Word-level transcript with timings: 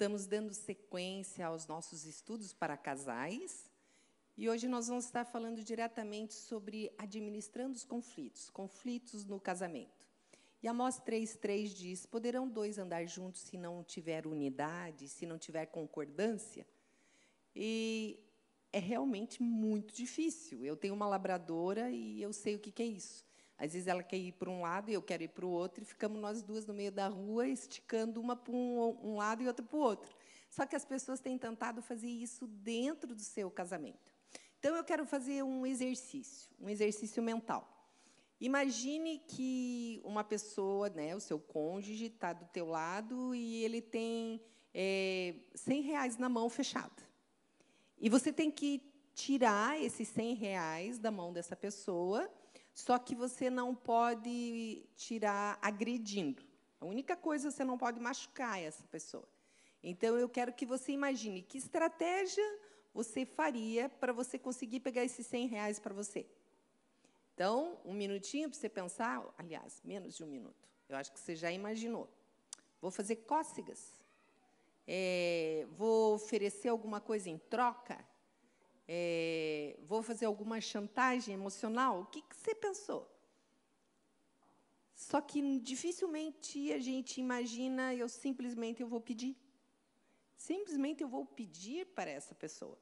Estamos 0.00 0.24
dando 0.24 0.54
sequência 0.54 1.46
aos 1.46 1.66
nossos 1.66 2.06
estudos 2.06 2.54
para 2.54 2.74
casais 2.74 3.70
e 4.34 4.48
hoje 4.48 4.66
nós 4.66 4.88
vamos 4.88 5.04
estar 5.04 5.26
falando 5.26 5.62
diretamente 5.62 6.32
sobre 6.32 6.90
administrando 6.96 7.76
os 7.76 7.84
conflitos, 7.84 8.48
conflitos 8.48 9.26
no 9.26 9.38
casamento. 9.38 10.08
E 10.62 10.68
Amós 10.68 10.98
3,3 10.98 11.66
diz: 11.74 12.06
Poderão 12.06 12.48
dois 12.48 12.78
andar 12.78 13.04
juntos 13.04 13.42
se 13.42 13.58
não 13.58 13.84
tiver 13.84 14.26
unidade, 14.26 15.06
se 15.06 15.26
não 15.26 15.36
tiver 15.36 15.66
concordância? 15.66 16.66
E 17.54 18.18
é 18.72 18.78
realmente 18.78 19.42
muito 19.42 19.94
difícil. 19.94 20.64
Eu 20.64 20.78
tenho 20.78 20.94
uma 20.94 21.06
labradora 21.06 21.90
e 21.90 22.22
eu 22.22 22.32
sei 22.32 22.54
o 22.54 22.58
que, 22.58 22.72
que 22.72 22.82
é 22.82 22.86
isso. 22.86 23.29
Às 23.60 23.74
vezes 23.74 23.86
ela 23.86 24.02
quer 24.02 24.16
ir 24.16 24.32
para 24.32 24.48
um 24.48 24.62
lado 24.62 24.90
e 24.90 24.94
eu 24.94 25.02
quero 25.02 25.22
ir 25.22 25.28
para 25.28 25.44
o 25.44 25.50
outro, 25.50 25.82
e 25.82 25.86
ficamos 25.86 26.18
nós 26.18 26.42
duas 26.42 26.64
no 26.64 26.72
meio 26.72 26.90
da 26.90 27.08
rua, 27.08 27.46
esticando 27.46 28.18
uma 28.18 28.34
para 28.34 28.54
um, 28.54 28.98
um 29.02 29.16
lado 29.18 29.42
e 29.42 29.46
outra 29.46 29.62
para 29.62 29.76
o 29.76 29.80
outro. 29.80 30.10
Só 30.48 30.64
que 30.64 30.74
as 30.74 30.84
pessoas 30.84 31.20
têm 31.20 31.36
tentado 31.36 31.82
fazer 31.82 32.08
isso 32.08 32.46
dentro 32.46 33.14
do 33.14 33.20
seu 33.20 33.50
casamento. 33.50 34.14
Então, 34.58 34.74
eu 34.74 34.82
quero 34.82 35.04
fazer 35.04 35.42
um 35.42 35.66
exercício, 35.66 36.50
um 36.58 36.70
exercício 36.70 37.22
mental. 37.22 37.68
Imagine 38.40 39.18
que 39.18 40.00
uma 40.04 40.24
pessoa, 40.24 40.88
né, 40.88 41.14
o 41.14 41.20
seu 41.20 41.38
cônjuge, 41.38 42.06
está 42.06 42.32
do 42.32 42.46
teu 42.46 42.66
lado 42.66 43.34
e 43.34 43.62
ele 43.62 43.82
tem 43.82 44.40
é, 44.72 45.34
100 45.54 45.82
reais 45.82 46.16
na 46.16 46.30
mão 46.30 46.48
fechada. 46.48 47.02
E 47.98 48.08
você 48.08 48.32
tem 48.32 48.50
que 48.50 48.82
tirar 49.14 49.78
esses 49.78 50.08
100 50.08 50.34
reais 50.34 50.98
da 50.98 51.10
mão 51.10 51.30
dessa 51.30 51.54
pessoa 51.54 52.30
só 52.74 52.98
que 52.98 53.14
você 53.14 53.50
não 53.50 53.74
pode 53.74 54.84
tirar 54.96 55.58
agredindo. 55.60 56.42
A 56.80 56.86
única 56.86 57.16
coisa 57.16 57.50
você 57.50 57.64
não 57.64 57.76
pode 57.76 58.00
machucar 58.00 58.60
essa 58.60 58.84
pessoa. 58.84 59.28
Então 59.82 60.16
eu 60.16 60.28
quero 60.28 60.52
que 60.52 60.64
você 60.64 60.92
imagine 60.92 61.42
que 61.42 61.58
estratégia 61.58 62.44
você 62.92 63.24
faria 63.24 63.88
para 63.88 64.12
você 64.12 64.38
conseguir 64.38 64.80
pegar 64.80 65.04
esses 65.04 65.26
100 65.26 65.46
reais 65.46 65.78
para 65.78 65.94
você. 65.94 66.26
Então, 67.34 67.78
um 67.84 67.94
minutinho 67.94 68.50
para 68.50 68.58
você 68.58 68.68
pensar, 68.68 69.24
aliás, 69.38 69.80
menos 69.84 70.14
de 70.14 70.22
um 70.22 70.26
minuto. 70.26 70.68
Eu 70.88 70.96
acho 70.96 71.12
que 71.12 71.18
você 71.18 71.34
já 71.34 71.50
imaginou. 71.50 72.08
Vou 72.80 72.90
fazer 72.90 73.16
cócegas. 73.16 73.94
É, 74.86 75.66
vou 75.70 76.14
oferecer 76.14 76.68
alguma 76.68 77.00
coisa 77.00 77.30
em 77.30 77.38
troca 77.38 78.04
é, 78.88 79.78
vou 79.86 80.02
fazer 80.02 80.26
alguma 80.26 80.60
chantagem 80.60 81.34
emocional? 81.34 82.02
O 82.02 82.06
que, 82.06 82.22
que 82.22 82.36
você 82.36 82.54
pensou? 82.54 83.10
Só 84.94 85.20
que 85.20 85.58
dificilmente 85.60 86.72
a 86.72 86.78
gente 86.78 87.20
imagina, 87.20 87.94
eu 87.94 88.08
simplesmente 88.08 88.82
eu 88.82 88.88
vou 88.88 89.00
pedir. 89.00 89.36
Simplesmente 90.36 91.02
eu 91.02 91.08
vou 91.08 91.24
pedir 91.24 91.86
para 91.86 92.10
essa 92.10 92.34
pessoa. 92.34 92.78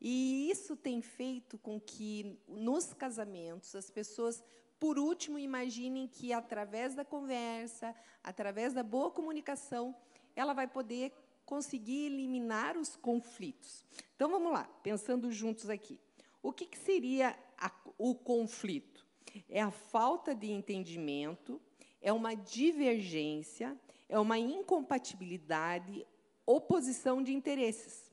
E 0.00 0.50
isso 0.50 0.76
tem 0.76 1.00
feito 1.00 1.56
com 1.58 1.80
que, 1.80 2.36
nos 2.48 2.92
casamentos, 2.92 3.76
as 3.76 3.88
pessoas, 3.88 4.42
por 4.80 4.98
último, 4.98 5.38
imaginem 5.38 6.08
que, 6.08 6.32
através 6.32 6.92
da 6.96 7.04
conversa, 7.04 7.94
através 8.20 8.72
da 8.74 8.82
boa 8.82 9.12
comunicação, 9.12 9.94
ela 10.34 10.52
vai 10.52 10.66
poder 10.66 11.12
conseguir 11.52 12.06
eliminar 12.06 12.78
os 12.78 12.96
conflitos. 12.96 13.84
Então, 14.16 14.30
vamos 14.30 14.54
lá, 14.54 14.64
pensando 14.82 15.30
juntos 15.30 15.68
aqui. 15.68 16.00
O 16.42 16.50
que, 16.50 16.64
que 16.64 16.78
seria 16.78 17.38
a, 17.58 17.70
o 17.98 18.14
conflito? 18.14 19.06
É 19.50 19.60
a 19.60 19.70
falta 19.70 20.34
de 20.34 20.50
entendimento, 20.50 21.60
é 22.00 22.10
uma 22.10 22.32
divergência, 22.34 23.78
é 24.08 24.18
uma 24.18 24.38
incompatibilidade, 24.38 26.06
oposição 26.46 27.22
de 27.22 27.34
interesses. 27.34 28.10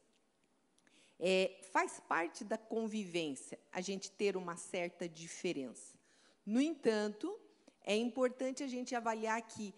É, 1.18 1.62
faz 1.72 1.98
parte 2.02 2.44
da 2.44 2.58
convivência 2.58 3.58
a 3.72 3.80
gente 3.80 4.12
ter 4.12 4.36
uma 4.36 4.58
certa 4.58 5.08
diferença. 5.08 5.97
No 6.46 6.59
entanto, 6.59 7.40
é 7.86 7.96
importante 7.96 8.63
a 8.63 8.68
gente 8.68 8.94
avaliar 8.94 9.42
que 9.44 9.74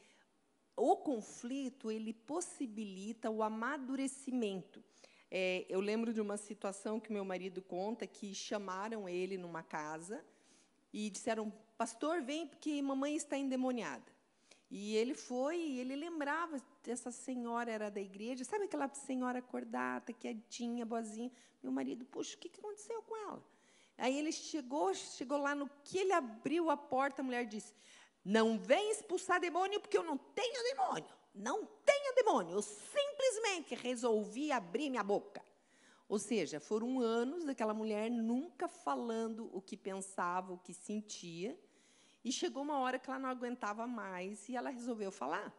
o 0.76 0.96
conflito 0.98 1.92
ele 1.92 2.14
possibilita 2.14 3.30
o 3.30 3.44
amadurecimento. 3.44 4.84
É, 5.30 5.66
eu 5.70 5.80
lembro 5.80 6.14
de 6.14 6.20
uma 6.20 6.38
situação 6.38 7.00
que 7.00 7.12
meu 7.12 7.24
marido 7.24 7.62
conta 7.62 8.06
que 8.06 8.34
chamaram 8.34 9.08
ele 9.08 9.38
numa 9.38 9.64
casa 9.64 10.24
e 10.92 11.09
disseram: 11.09 11.52
Pastor, 11.78 12.22
vem 12.22 12.48
porque 12.48 12.82
mamãe 12.82 13.16
está 13.16 13.38
endemoniada. 13.38 14.12
E 14.70 14.96
ele 14.96 15.14
foi 15.14 15.58
e 15.58 15.80
ele 15.80 15.96
lembrava 15.98 16.58
essa 16.88 17.12
senhora 17.12 17.70
era 17.70 17.92
da 17.92 18.00
igreja, 18.00 18.46
sabe 18.46 18.66
aquela 18.66 18.88
senhora 18.94 19.40
acordada, 19.40 20.14
quietinha, 20.14 20.86
boazinha. 20.86 21.32
Meu 21.62 21.72
marido, 21.72 22.06
puxa, 22.06 22.36
o 22.36 22.40
que 22.40 22.59
aconteceu 22.59 23.02
com 23.03 23.16
ela? 23.16 23.44
Aí 23.98 24.18
ele 24.18 24.32
chegou, 24.32 24.94
chegou 24.94 25.38
lá 25.38 25.53
no 25.53 25.70
que 25.84 25.98
ele 25.98 26.14
abriu 26.14 26.70
a 26.70 26.78
porta, 26.78 27.22
a 27.22 27.26
mulher 27.26 27.46
disse: 27.46 27.74
não 28.24 28.58
vem 28.58 28.92
expulsar 28.92 29.40
demônio 29.40 29.80
porque 29.80 29.98
eu 29.98 30.04
não 30.04 30.18
tenho 30.18 30.64
demônio. 30.64 31.22
Não 31.34 31.66
tenho 31.86 32.16
demônio. 32.16 32.56
Eu 32.56 32.62
simplesmente 32.62 33.74
resolvi 33.76 34.52
abrir 34.52 34.90
minha 34.90 35.04
boca. 35.04 35.44
Ou 36.08 36.20
seja, 36.20 36.59
foram 36.59 37.00
anos 37.00 37.46
daquela 37.46 37.74
mulher 37.74 38.12
nunca 38.12 38.68
falando 38.68 39.50
o 39.54 39.62
que 39.62 39.78
pensava, 39.78 40.54
o 40.54 40.58
que 40.58 40.74
sentia. 40.74 41.58
E 42.24 42.32
chegou 42.32 42.62
uma 42.62 42.80
hora 42.80 43.00
que 43.00 43.09
ela 43.09 43.18
não 43.18 43.30
aguentava 43.30 43.88
mais 43.88 44.48
e 44.50 44.56
ela 44.56 44.70
resolveu 44.70 45.12
falar. 45.12 45.56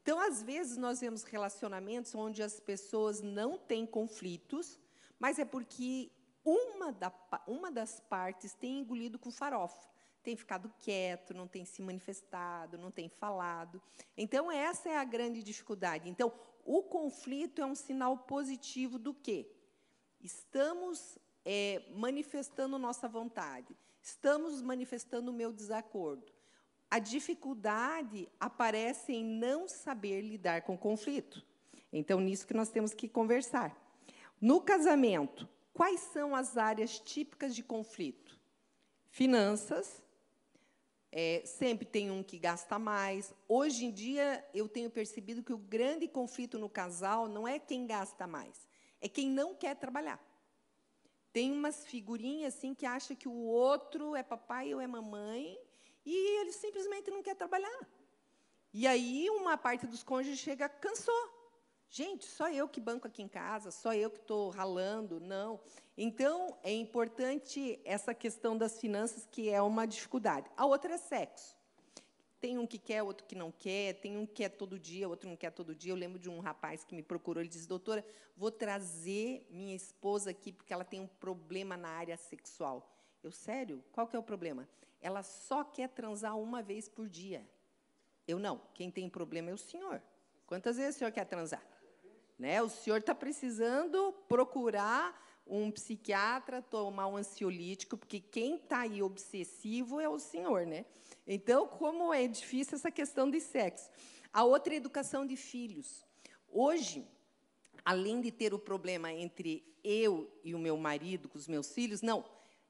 Então, 0.00 0.18
às 0.18 0.42
vezes, 0.42 0.78
nós 0.78 1.00
vemos 1.00 1.24
relacionamentos 1.24 2.14
onde 2.14 2.42
as 2.42 2.58
pessoas 2.60 3.20
não 3.20 3.58
têm 3.58 3.84
conflitos, 3.84 4.78
mas 5.18 5.38
é 5.38 5.44
porque 5.44 6.10
uma, 6.44 6.92
da, 6.92 7.12
uma 7.46 7.70
das 7.70 8.00
partes 8.00 8.54
tem 8.54 8.78
engolido 8.78 9.18
com 9.18 9.30
farofa 9.30 9.86
tem 10.28 10.36
ficado 10.36 10.70
quieto, 10.78 11.32
não 11.32 11.48
tem 11.48 11.64
se 11.64 11.80
manifestado, 11.80 12.76
não 12.76 12.90
tem 12.90 13.08
falado. 13.08 13.80
Então, 14.14 14.52
essa 14.52 14.90
é 14.90 14.98
a 14.98 15.02
grande 15.02 15.42
dificuldade. 15.42 16.10
Então, 16.10 16.30
o 16.66 16.82
conflito 16.82 17.62
é 17.62 17.64
um 17.64 17.74
sinal 17.74 18.18
positivo 18.18 18.98
do 18.98 19.14
quê? 19.14 19.50
Estamos 20.20 21.16
é, 21.46 21.82
manifestando 21.94 22.78
nossa 22.78 23.08
vontade, 23.08 23.74
estamos 24.02 24.60
manifestando 24.60 25.30
o 25.30 25.34
meu 25.34 25.50
desacordo. 25.50 26.30
A 26.90 26.98
dificuldade 26.98 28.28
aparece 28.38 29.14
em 29.14 29.24
não 29.24 29.66
saber 29.66 30.20
lidar 30.20 30.60
com 30.60 30.74
o 30.74 30.78
conflito. 30.78 31.42
Então, 31.90 32.20
nisso 32.20 32.46
que 32.46 32.52
nós 32.52 32.68
temos 32.68 32.92
que 32.92 33.08
conversar. 33.08 33.74
No 34.38 34.60
casamento, 34.60 35.48
quais 35.72 36.00
são 36.00 36.36
as 36.36 36.58
áreas 36.58 36.98
típicas 36.98 37.54
de 37.54 37.62
conflito? 37.62 38.38
Finanças, 39.08 40.02
é, 41.10 41.42
sempre 41.44 41.86
tem 41.86 42.10
um 42.10 42.22
que 42.22 42.38
gasta 42.38 42.78
mais. 42.78 43.34
Hoje 43.48 43.86
em 43.86 43.90
dia, 43.90 44.44
eu 44.52 44.68
tenho 44.68 44.90
percebido 44.90 45.42
que 45.42 45.52
o 45.52 45.58
grande 45.58 46.06
conflito 46.06 46.58
no 46.58 46.68
casal 46.68 47.28
não 47.28 47.46
é 47.46 47.58
quem 47.58 47.86
gasta 47.86 48.26
mais, 48.26 48.68
é 49.00 49.08
quem 49.08 49.28
não 49.28 49.54
quer 49.54 49.76
trabalhar. 49.76 50.22
Tem 51.32 51.52
umas 51.52 51.86
figurinhas 51.86 52.56
assim 52.56 52.74
que 52.74 52.86
acha 52.86 53.14
que 53.14 53.28
o 53.28 53.44
outro 53.44 54.16
é 54.16 54.22
papai 54.22 54.74
ou 54.74 54.80
é 54.80 54.86
mamãe 54.86 55.58
e 56.04 56.40
ele 56.40 56.52
simplesmente 56.52 57.10
não 57.10 57.22
quer 57.22 57.34
trabalhar. 57.34 57.88
E 58.72 58.86
aí 58.86 59.28
uma 59.30 59.56
parte 59.56 59.86
dos 59.86 60.02
cônjuges 60.02 60.38
chega 60.38 60.68
cansou. 60.68 61.37
Gente, 61.90 62.26
só 62.26 62.50
eu 62.50 62.68
que 62.68 62.80
banco 62.80 63.06
aqui 63.06 63.22
em 63.22 63.28
casa, 63.28 63.70
só 63.70 63.94
eu 63.94 64.10
que 64.10 64.18
estou 64.18 64.50
ralando, 64.50 65.18
não. 65.20 65.58
Então, 65.96 66.56
é 66.62 66.72
importante 66.72 67.80
essa 67.84 68.14
questão 68.14 68.58
das 68.58 68.78
finanças, 68.78 69.26
que 69.30 69.48
é 69.48 69.60
uma 69.62 69.86
dificuldade. 69.86 70.50
A 70.56 70.66
outra 70.66 70.94
é 70.94 70.98
sexo. 70.98 71.56
Tem 72.40 72.56
um 72.56 72.66
que 72.66 72.78
quer, 72.78 73.02
outro 73.02 73.26
que 73.26 73.34
não 73.34 73.50
quer, 73.50 73.94
tem 73.94 74.16
um 74.16 74.24
que 74.24 74.34
quer 74.34 74.50
todo 74.50 74.78
dia, 74.78 75.08
outro 75.08 75.28
não 75.28 75.36
quer 75.36 75.50
todo 75.50 75.74
dia. 75.74 75.90
Eu 75.90 75.96
lembro 75.96 76.18
de 76.18 76.28
um 76.28 76.38
rapaz 76.38 76.84
que 76.84 76.94
me 76.94 77.02
procurou, 77.02 77.42
ele 77.42 77.48
disse, 77.48 77.66
doutora, 77.66 78.04
vou 78.36 78.50
trazer 78.50 79.46
minha 79.50 79.74
esposa 79.74 80.30
aqui 80.30 80.52
porque 80.52 80.72
ela 80.72 80.84
tem 80.84 81.00
um 81.00 81.06
problema 81.06 81.76
na 81.76 81.88
área 81.88 82.16
sexual. 82.16 82.94
Eu, 83.24 83.32
sério? 83.32 83.82
Qual 83.90 84.06
que 84.06 84.14
é 84.14 84.18
o 84.18 84.22
problema? 84.22 84.68
Ela 85.00 85.22
só 85.22 85.64
quer 85.64 85.88
transar 85.88 86.38
uma 86.38 86.62
vez 86.62 86.88
por 86.88 87.08
dia. 87.08 87.44
Eu, 88.26 88.38
não. 88.38 88.60
Quem 88.74 88.90
tem 88.90 89.08
problema 89.08 89.50
é 89.50 89.54
o 89.54 89.58
senhor. 89.58 90.00
Quantas 90.46 90.76
vezes 90.76 90.94
o 90.94 90.98
senhor 90.98 91.10
quer 91.10 91.24
transar? 91.24 91.62
Né? 92.38 92.62
O 92.62 92.68
senhor 92.68 93.00
está 93.00 93.14
precisando 93.14 94.12
procurar 94.28 95.26
um 95.46 95.70
psiquiatra, 95.70 96.62
tomar 96.62 97.08
um 97.08 97.16
ansiolítico, 97.16 97.96
porque 97.96 98.20
quem 98.20 98.56
está 98.56 98.80
aí 98.80 99.02
obsessivo 99.02 100.00
é 100.00 100.08
o 100.08 100.18
senhor. 100.18 100.66
Né? 100.66 100.84
Então, 101.26 101.66
como 101.66 102.12
é 102.14 102.26
difícil 102.26 102.76
essa 102.76 102.90
questão 102.90 103.30
de 103.30 103.40
sexo. 103.40 103.90
A 104.32 104.44
outra 104.44 104.74
é 104.74 104.76
a 104.76 104.78
educação 104.78 105.26
de 105.26 105.36
filhos. 105.36 106.04
Hoje, 106.50 107.06
além 107.84 108.20
de 108.20 108.30
ter 108.30 108.54
o 108.54 108.58
problema 108.58 109.12
entre 109.12 109.64
eu 109.82 110.30
e 110.44 110.54
o 110.54 110.58
meu 110.58 110.76
marido 110.76 111.28
com 111.28 111.38
os 111.38 111.48
meus 111.48 111.72
filhos, 111.72 112.02
não, 112.02 112.24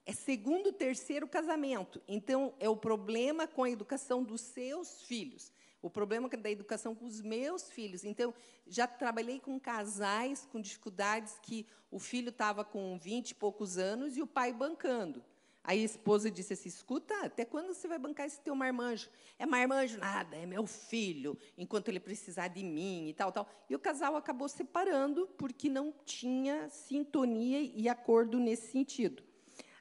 é 0.07 0.13
segundo, 0.13 0.73
terceiro 0.73 1.29
casamento. 1.29 2.01
Então, 2.09 2.55
é 2.59 2.69
o 2.69 2.77
problema 2.77 3.47
com 3.47 3.65
a 3.65 3.71
educação 3.71 4.23
dos 4.23 4.41
seus 4.41 5.03
filhos. 5.03 5.53
O 5.81 5.89
problema 5.89 6.29
da 6.29 6.51
educação 6.51 6.95
com 6.95 7.07
os 7.07 7.21
meus 7.21 7.71
filhos. 7.71 8.05
Então, 8.05 8.35
já 8.67 8.87
trabalhei 8.87 9.39
com 9.39 9.59
casais 9.61 10.47
com 10.51 10.61
dificuldades 10.61 11.39
que 11.43 11.67
o 11.91 11.99
filho 11.99 12.31
estava 12.31 12.65
com 12.65 12.99
20 12.99 13.31
e 13.31 13.35
poucos 13.35 13.79
anos 13.79 14.17
e 14.17 14.23
o 14.23 14.27
pai 14.27 14.53
bancando. 14.53 15.23
Aí 15.69 15.83
a 15.83 15.85
esposa 15.85 16.31
disse 16.31 16.55
assim: 16.55 16.71
escuta, 16.71 17.15
até 17.27 17.45
quando 17.45 17.75
você 17.75 17.87
vai 17.87 17.99
bancar 17.99 18.27
esse 18.27 18.41
teu 18.41 18.55
marmanjo? 18.55 19.11
É 19.39 19.45
marmanjo 19.45 19.99
nada, 19.99 20.35
é 20.35 20.47
meu 20.47 20.67
filho, 20.67 21.37
enquanto 21.59 21.89
ele 21.89 22.01
precisar 22.01 22.49
de 22.49 22.65
mim 22.65 23.09
e 23.09 23.13
tal, 23.13 23.31
tal. 23.31 23.47
E 23.69 23.75
o 23.75 23.79
casal 23.79 24.17
acabou 24.17 24.49
separando 24.49 25.27
porque 25.37 25.69
não 25.69 25.93
tinha 26.07 26.71
sintonia 26.71 27.61
e 27.61 27.87
acordo 27.87 28.39
nesse 28.39 28.73
sentido. 28.73 29.23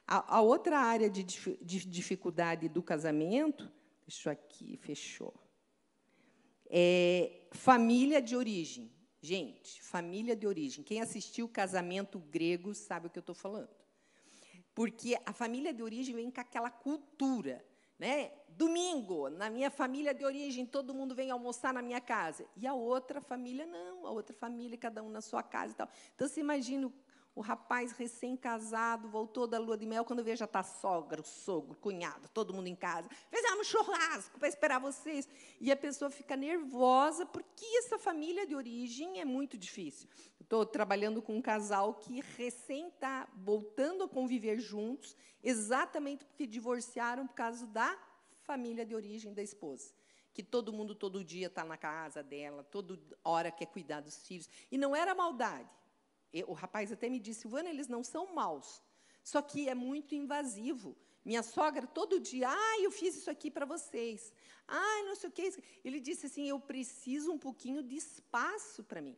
A, 0.06 0.36
a 0.36 0.40
outra 0.42 0.78
área 0.78 1.08
de, 1.08 1.22
de 1.22 1.86
dificuldade 1.86 2.68
do 2.68 2.82
casamento, 2.82 3.72
deixa 4.06 4.28
eu 4.28 4.32
aqui, 4.34 4.76
fechou. 4.76 5.34
É 6.68 7.46
família 7.52 8.20
de 8.20 8.36
origem. 8.36 8.92
Gente, 9.20 9.82
família 9.82 10.36
de 10.36 10.46
origem. 10.46 10.84
Quem 10.84 11.00
assistiu 11.00 11.48
Casamento 11.48 12.18
Grego 12.18 12.74
sabe 12.74 13.08
o 13.08 13.10
que 13.10 13.18
eu 13.18 13.20
estou 13.20 13.34
falando 13.34 13.78
porque 14.78 15.18
a 15.26 15.32
família 15.32 15.74
de 15.74 15.82
origem 15.82 16.14
vem 16.14 16.30
com 16.30 16.40
aquela 16.40 16.70
cultura. 16.70 17.64
Né? 17.98 18.30
Domingo, 18.50 19.28
na 19.28 19.50
minha 19.50 19.72
família 19.72 20.14
de 20.14 20.24
origem, 20.24 20.64
todo 20.64 20.94
mundo 20.94 21.16
vem 21.16 21.32
almoçar 21.32 21.74
na 21.74 21.82
minha 21.82 22.00
casa. 22.00 22.46
E 22.56 22.64
a 22.64 22.72
outra 22.72 23.20
família, 23.20 23.66
não, 23.66 24.06
a 24.06 24.12
outra 24.12 24.32
família, 24.32 24.78
cada 24.78 25.02
um 25.02 25.08
na 25.08 25.20
sua 25.20 25.42
casa 25.42 25.72
e 25.72 25.74
tal. 25.74 25.88
Então, 26.14 26.28
você 26.28 26.38
imagina 26.38 26.92
o 27.38 27.40
rapaz 27.40 27.92
recém-casado, 27.92 29.08
voltou 29.08 29.46
da 29.46 29.60
lua 29.60 29.78
de 29.78 29.86
mel, 29.86 30.04
quando 30.04 30.24
vê 30.24 30.34
já 30.34 30.44
está 30.44 30.64
sogra, 30.64 31.20
o 31.20 31.24
sogro, 31.24 31.78
cunhado, 31.78 32.28
todo 32.30 32.52
mundo 32.52 32.66
em 32.66 32.74
casa. 32.74 33.08
Fizemos 33.30 33.60
um 33.60 33.62
churrasco 33.62 34.40
para 34.40 34.48
esperar 34.48 34.80
vocês. 34.80 35.28
E 35.60 35.70
a 35.70 35.76
pessoa 35.76 36.10
fica 36.10 36.36
nervosa, 36.36 37.24
porque 37.24 37.64
essa 37.78 37.96
família 37.96 38.44
de 38.44 38.56
origem 38.56 39.20
é 39.20 39.24
muito 39.24 39.56
difícil. 39.56 40.08
Estou 40.40 40.66
trabalhando 40.66 41.22
com 41.22 41.36
um 41.36 41.40
casal 41.40 41.94
que 41.94 42.20
recém 42.36 42.88
está 42.88 43.28
voltando 43.36 44.02
a 44.02 44.08
conviver 44.08 44.58
juntos, 44.58 45.16
exatamente 45.40 46.24
porque 46.24 46.44
divorciaram 46.44 47.24
por 47.24 47.34
causa 47.34 47.68
da 47.68 47.96
família 48.42 48.84
de 48.84 48.96
origem 48.96 49.32
da 49.32 49.44
esposa 49.44 49.92
que 50.34 50.42
todo 50.42 50.72
mundo 50.72 50.94
todo 50.94 51.24
dia 51.24 51.48
está 51.48 51.64
na 51.64 51.76
casa 51.76 52.22
dela, 52.22 52.62
toda 52.62 52.96
hora 53.24 53.50
quer 53.50 53.66
cuidar 53.66 54.00
dos 54.00 54.24
filhos. 54.24 54.48
E 54.70 54.78
não 54.78 54.94
era 54.94 55.12
maldade, 55.12 55.68
o 56.46 56.52
rapaz 56.52 56.92
até 56.92 57.08
me 57.08 57.18
disse, 57.18 57.40
Silvana, 57.40 57.68
eles 57.68 57.88
não 57.88 58.02
são 58.02 58.34
maus, 58.34 58.82
só 59.22 59.40
que 59.42 59.68
é 59.68 59.74
muito 59.74 60.14
invasivo. 60.14 60.96
Minha 61.24 61.42
sogra, 61.42 61.86
todo 61.86 62.20
dia, 62.20 62.48
ah, 62.48 62.80
eu 62.80 62.90
fiz 62.90 63.16
isso 63.16 63.30
aqui 63.30 63.50
para 63.50 63.66
vocês. 63.66 64.32
Ah, 64.66 65.02
não 65.04 65.14
sei 65.14 65.28
o 65.28 65.32
que. 65.32 65.62
Ele 65.84 66.00
disse 66.00 66.26
assim, 66.26 66.48
eu 66.48 66.58
preciso 66.58 67.32
um 67.32 67.38
pouquinho 67.38 67.82
de 67.82 67.96
espaço 67.96 68.82
para 68.82 69.02
mim. 69.02 69.16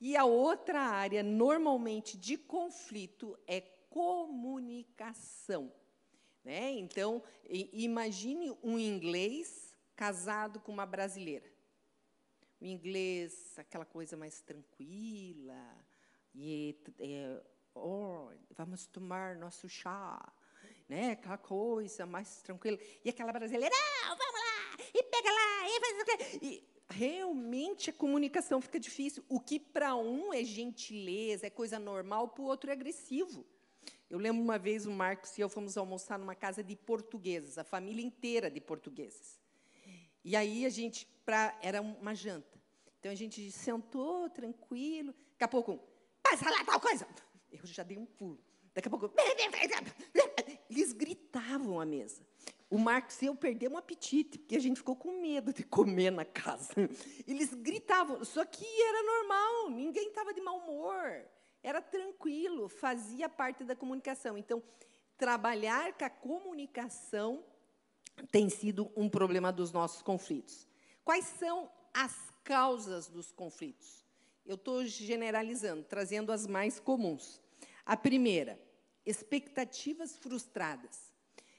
E 0.00 0.16
a 0.16 0.24
outra 0.24 0.80
área, 0.80 1.22
normalmente, 1.22 2.16
de 2.16 2.36
conflito 2.36 3.38
é 3.46 3.60
comunicação. 3.88 5.72
Né? 6.44 6.72
Então, 6.72 7.22
imagine 7.72 8.50
um 8.62 8.78
inglês 8.78 9.74
casado 9.94 10.60
com 10.60 10.72
uma 10.72 10.86
brasileira. 10.86 11.50
O 12.60 12.64
inglês, 12.64 13.58
aquela 13.58 13.84
coisa 13.84 14.16
mais 14.16 14.40
tranquila, 14.40 15.54
e 16.34 16.76
é, 16.98 17.42
oh, 17.74 18.28
vamos 18.50 18.86
tomar 18.86 19.36
nosso 19.36 19.68
chá, 19.68 20.32
né? 20.88 21.12
Aquela 21.12 21.38
coisa 21.38 22.06
mais 22.06 22.42
tranquila. 22.42 22.78
E 23.04 23.10
aquela 23.10 23.32
brasileira, 23.32 23.74
não, 23.74 24.16
vamos 24.16 24.34
lá, 24.34 24.84
e 24.94 25.02
pega 25.02 25.30
lá, 25.30 25.68
e 25.68 25.80
faz 25.80 26.00
o 26.00 26.04
quê? 26.04 26.38
E 26.42 26.70
realmente 26.90 27.90
a 27.90 27.92
comunicação 27.92 28.60
fica 28.60 28.78
difícil. 28.78 29.24
O 29.28 29.40
que 29.40 29.58
para 29.58 29.94
um 29.94 30.34
é 30.34 30.44
gentileza, 30.44 31.46
é 31.46 31.50
coisa 31.50 31.78
normal, 31.78 32.28
para 32.28 32.42
o 32.42 32.46
outro 32.46 32.70
é 32.70 32.72
agressivo. 32.72 33.46
Eu 34.08 34.18
lembro 34.18 34.42
uma 34.42 34.58
vez 34.58 34.86
o 34.86 34.90
Marcos 34.90 35.38
e 35.38 35.40
eu 35.40 35.48
fomos 35.48 35.76
almoçar 35.76 36.18
numa 36.18 36.34
casa 36.34 36.64
de 36.64 36.74
portugueses, 36.74 37.56
a 37.58 37.64
família 37.64 38.04
inteira 38.04 38.50
de 38.50 38.60
portugueses. 38.60 39.38
E 40.24 40.34
aí 40.34 40.66
a 40.66 40.68
gente, 40.68 41.06
pra, 41.24 41.56
era 41.62 41.80
uma 41.80 42.14
janta. 42.14 42.60
Então 42.98 43.12
a 43.12 43.14
gente 43.14 43.50
sentou 43.52 44.28
tranquilo, 44.28 45.14
daqui 45.32 45.44
a 45.44 45.48
pouco, 45.48 45.80
passa 46.30 46.50
lá 46.50 46.64
tal 46.64 46.80
coisa. 46.80 47.06
Eu 47.50 47.66
já 47.66 47.82
dei 47.82 47.98
um 47.98 48.06
pulo. 48.06 48.38
Daqui 48.74 48.88
a 48.88 48.90
pouco. 48.90 49.12
Eles 50.70 50.92
gritavam 50.92 51.80
à 51.80 51.84
mesa. 51.84 52.22
O 52.70 52.78
Marcos 52.78 53.20
e 53.20 53.26
eu 53.26 53.34
perdemos 53.34 53.76
o 53.76 53.78
apetite, 53.80 54.38
porque 54.38 54.54
a 54.54 54.60
gente 54.60 54.76
ficou 54.76 54.94
com 54.94 55.20
medo 55.20 55.52
de 55.52 55.64
comer 55.64 56.12
na 56.12 56.24
casa. 56.24 56.72
Eles 57.26 57.52
gritavam, 57.52 58.24
só 58.24 58.44
que 58.44 58.64
era 58.64 59.02
normal, 59.02 59.70
ninguém 59.70 60.06
estava 60.08 60.32
de 60.32 60.40
mau 60.40 60.58
humor. 60.58 61.24
Era 61.64 61.82
tranquilo, 61.82 62.68
fazia 62.68 63.28
parte 63.28 63.64
da 63.64 63.74
comunicação. 63.74 64.38
Então, 64.38 64.62
trabalhar 65.18 65.92
com 65.94 66.04
a 66.04 66.10
comunicação 66.10 67.44
tem 68.30 68.48
sido 68.48 68.90
um 68.94 69.08
problema 69.08 69.50
dos 69.50 69.72
nossos 69.72 70.00
conflitos. 70.00 70.68
Quais 71.04 71.24
são 71.24 71.68
as 71.92 72.14
causas 72.44 73.08
dos 73.08 73.32
conflitos? 73.32 74.04
Eu 74.44 74.54
estou 74.54 74.84
generalizando, 74.84 75.84
trazendo 75.84 76.32
as 76.32 76.46
mais 76.46 76.80
comuns. 76.80 77.40
A 77.84 77.96
primeira, 77.96 78.60
expectativas 79.04 80.16
frustradas. 80.16 81.12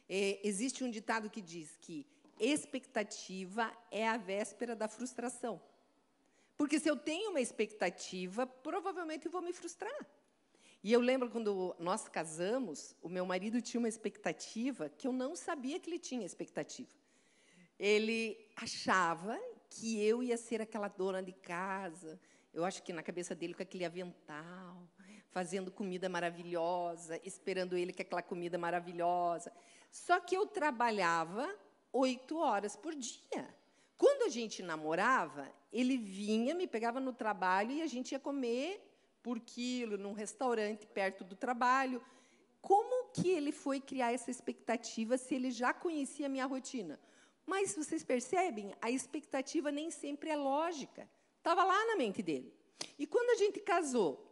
É, 0.10 0.40
existe 0.44 0.84
um 0.84 0.92
ditado 0.92 1.30
que 1.30 1.42
diz 1.42 1.78
que 1.82 2.06
expectativa 2.40 3.72
é 3.92 4.08
a 4.08 4.18
véspera 4.18 4.76
da 4.76 4.88
frustração. 4.88 5.62
Porque 6.58 6.80
se 6.80 6.90
eu 6.90 6.98
tenho 6.98 7.30
uma 7.30 7.42
expectativa, 7.42 8.46
provavelmente 8.46 9.26
eu 9.26 9.32
vou 9.32 9.42
me 9.42 9.54
frustrar. 9.54 10.06
E 10.84 10.92
eu 10.92 11.00
lembro 11.00 11.30
quando 11.30 11.76
nós 11.80 12.08
casamos, 12.08 12.96
o 13.02 13.10
meu 13.10 13.26
marido 13.26 13.62
tinha 13.62 13.80
uma 13.80 13.90
expectativa 13.90 14.90
que 14.90 15.08
eu 15.08 15.14
não 15.14 15.36
sabia 15.36 15.80
que 15.80 15.90
ele 15.90 16.00
tinha 16.00 16.26
expectativa. 16.26 16.90
Ele 17.78 18.38
achava 18.56 19.40
que 19.70 20.04
eu 20.04 20.24
ia 20.24 20.38
ser 20.38 20.62
aquela 20.62 20.88
dona 20.88 21.22
de 21.22 21.32
casa, 21.32 22.20
eu 22.54 22.66
acho 22.66 22.84
que 22.84 22.92
na 22.92 23.02
cabeça 23.02 23.34
dele 23.34 23.54
com 23.54 23.64
aquele 23.64 23.86
avental, 23.86 24.88
fazendo 25.32 25.72
comida 25.72 26.10
maravilhosa, 26.10 27.20
esperando 27.24 27.78
ele 27.78 27.94
com 27.94 28.02
aquela 28.02 28.22
comida 28.22 28.58
maravilhosa. 28.58 29.52
Só 29.90 30.20
que 30.20 30.36
eu 30.36 30.46
trabalhava 30.46 31.50
oito 31.94 32.38
horas 32.38 32.76
por 32.76 32.94
dia. 32.94 33.56
Quando 33.98 34.24
a 34.24 34.30
gente 34.30 34.62
namorava, 34.62 35.50
ele 35.72 35.98
vinha, 35.98 36.54
me 36.54 36.68
pegava 36.68 37.00
no 37.00 37.14
trabalho 37.14 37.72
e 37.72 37.82
a 37.82 37.88
gente 37.88 38.12
ia 38.12 38.20
comer 38.20 38.86
por 39.24 39.40
quilo 39.40 39.98
num 39.98 40.14
restaurante 40.14 40.86
perto 40.88 41.24
do 41.24 41.36
trabalho. 41.36 42.04
Como 42.62 43.12
que 43.12 43.30
ele 43.30 43.52
foi 43.52 43.80
criar 43.80 44.12
essa 44.12 44.30
expectativa 44.30 45.18
se 45.18 45.36
ele 45.36 45.52
já 45.52 45.74
conhecia 45.74 46.26
a 46.26 46.30
minha 46.30 46.46
rotina? 46.46 47.00
Mas 47.46 47.76
vocês 47.76 48.04
percebem, 48.04 48.74
a 48.82 48.92
expectativa 48.92 49.72
nem 49.72 49.90
sempre 49.90 50.30
é 50.30 50.36
lógica. 50.36 51.10
Estava 51.42 51.64
lá 51.64 51.88
na 51.88 51.96
mente 51.96 52.22
dele. 52.22 52.54
E 53.00 53.08
quando 53.08 53.32
a 53.32 53.36
gente 53.36 53.60
casou, 53.62 54.32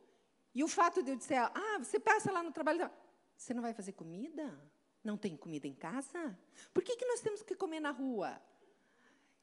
e 0.53 0.63
o 0.63 0.67
fato 0.67 1.01
de 1.01 1.09
eu 1.09 1.15
dizer, 1.15 1.37
ah, 1.37 1.79
você 1.79 1.99
passa 1.99 2.31
lá 2.31 2.43
no 2.43 2.51
trabalho, 2.51 2.87
você 3.35 3.51
não 3.51 3.63
vai 3.63 3.73
fazer 3.73 3.93
comida? 3.93 4.55
Não 5.03 5.17
tem 5.17 5.35
comida 5.35 5.65
em 5.65 5.73
casa? 5.73 6.37
Por 6.71 6.83
que, 6.83 6.95
que 6.95 7.05
nós 7.05 7.19
temos 7.19 7.41
que 7.41 7.55
comer 7.55 7.79
na 7.79 7.89
rua? 7.89 8.39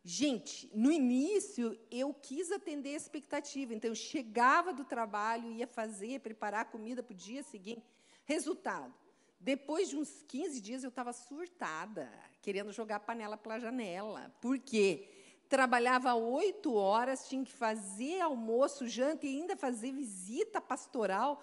Gente, 0.04 0.70
no 0.72 0.92
início 0.92 1.76
eu 1.90 2.14
quis 2.14 2.52
atender 2.52 2.90
a 2.90 2.96
expectativa, 2.98 3.74
então 3.74 3.90
eu 3.90 3.96
chegava 3.96 4.72
do 4.72 4.84
trabalho, 4.84 5.50
ia 5.50 5.66
fazer, 5.66 6.20
preparar 6.20 6.60
a 6.60 6.64
comida 6.64 7.02
para 7.02 7.14
o 7.14 7.16
dia 7.16 7.42
seguinte. 7.42 7.82
Resultado, 8.24 8.94
depois 9.40 9.88
de 9.88 9.96
uns 9.96 10.22
15 10.28 10.60
dias 10.60 10.84
eu 10.84 10.90
estava 10.90 11.12
surtada, 11.12 12.08
querendo 12.40 12.70
jogar 12.70 12.96
a 12.96 13.00
panela 13.00 13.36
pela 13.36 13.58
janela. 13.58 14.32
Por 14.40 14.56
quê? 14.60 15.15
Trabalhava 15.48 16.14
oito 16.14 16.74
horas, 16.74 17.28
tinha 17.28 17.44
que 17.44 17.52
fazer 17.52 18.20
almoço, 18.20 18.86
janta 18.86 19.26
e 19.26 19.40
ainda 19.40 19.56
fazer 19.56 19.92
visita 19.92 20.60
pastoral. 20.60 21.42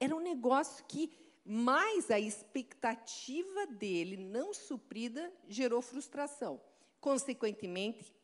Era 0.00 0.14
um 0.14 0.20
negócio 0.20 0.84
que, 0.86 1.12
mais 1.44 2.10
a 2.10 2.18
expectativa 2.18 3.66
dele 3.66 4.16
não 4.16 4.54
suprida, 4.54 5.32
gerou 5.48 5.82
frustração. 5.82 6.60
Consequentemente, 7.00 8.14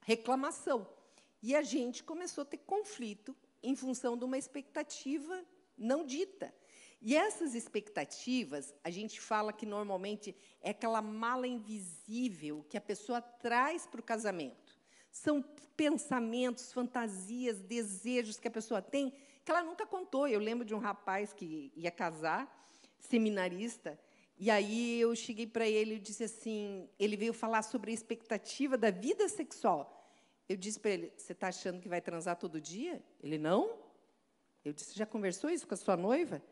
reclamação. 0.00 0.88
E 1.42 1.54
a 1.54 1.62
gente 1.62 2.02
começou 2.02 2.42
a 2.42 2.46
ter 2.46 2.58
conflito 2.58 3.36
em 3.62 3.74
função 3.74 4.16
de 4.16 4.24
uma 4.24 4.38
expectativa 4.38 5.44
não 5.76 6.04
dita. 6.04 6.54
E 7.06 7.14
essas 7.14 7.54
expectativas, 7.54 8.74
a 8.82 8.88
gente 8.88 9.20
fala 9.20 9.52
que 9.52 9.66
normalmente 9.66 10.34
é 10.62 10.70
aquela 10.70 11.02
mala 11.02 11.46
invisível 11.46 12.64
que 12.68 12.78
a 12.78 12.80
pessoa 12.80 13.20
traz 13.20 13.86
para 13.86 14.00
o 14.00 14.02
casamento. 14.02 14.63
São 15.14 15.42
pensamentos, 15.76 16.72
fantasias, 16.72 17.60
desejos 17.60 18.38
que 18.38 18.48
a 18.48 18.50
pessoa 18.50 18.82
tem 18.82 19.12
que 19.44 19.50
ela 19.50 19.62
nunca 19.62 19.86
contou. 19.86 20.26
Eu 20.26 20.40
lembro 20.40 20.64
de 20.64 20.74
um 20.74 20.78
rapaz 20.78 21.32
que 21.32 21.70
ia 21.76 21.90
casar, 21.90 22.42
seminarista, 22.98 23.98
e 24.36 24.50
aí 24.50 24.98
eu 25.00 25.14
cheguei 25.14 25.46
para 25.46 25.68
ele 25.68 25.94
e 25.94 26.00
disse 26.00 26.24
assim, 26.24 26.88
ele 26.98 27.16
veio 27.16 27.32
falar 27.32 27.62
sobre 27.62 27.92
a 27.92 27.94
expectativa 27.94 28.76
da 28.76 28.90
vida 28.90 29.28
sexual. 29.28 30.12
Eu 30.48 30.56
disse 30.56 30.80
para 30.80 30.90
ele: 30.90 31.12
Você 31.16 31.32
está 31.32 31.48
achando 31.48 31.80
que 31.80 31.88
vai 31.88 32.00
transar 32.00 32.36
todo 32.36 32.60
dia? 32.60 33.02
Ele: 33.22 33.38
Não. 33.38 33.78
Eu 34.64 34.72
disse: 34.72 34.94
Já 34.94 35.06
conversou 35.06 35.48
isso 35.48 35.66
com 35.66 35.74
a 35.74 35.76
sua 35.76 35.96
noiva? 35.96 36.42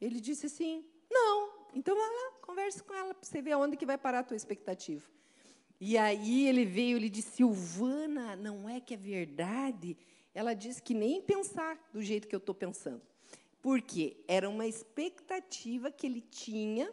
Ele 0.00 0.20
disse 0.20 0.46
assim: 0.46 0.84
Não. 1.10 1.48
Então, 1.72 1.94
vai 1.94 2.06
lá, 2.06 2.32
converse 2.42 2.82
com 2.82 2.92
ela, 2.92 3.14
para 3.14 3.26
você 3.26 3.40
ver 3.40 3.52
aonde 3.52 3.76
que 3.76 3.86
vai 3.86 3.96
parar 3.96 4.18
a 4.18 4.24
tua 4.24 4.36
expectativa. 4.36 5.08
E 5.80 5.96
aí 5.96 6.48
ele 6.48 6.64
veio, 6.64 6.96
ele 6.96 7.08
disse, 7.08 7.36
Silvana, 7.36 8.34
não 8.34 8.68
é 8.68 8.80
que 8.80 8.94
é 8.94 8.96
verdade? 8.96 9.96
Ela 10.34 10.54
disse 10.54 10.82
que 10.82 10.92
nem 10.92 11.22
pensar 11.22 11.78
do 11.92 12.02
jeito 12.02 12.26
que 12.26 12.34
eu 12.34 12.38
estou 12.38 12.54
pensando. 12.54 13.02
Porque 13.62 14.16
era 14.26 14.48
uma 14.48 14.66
expectativa 14.66 15.90
que 15.90 16.06
ele 16.06 16.20
tinha 16.20 16.92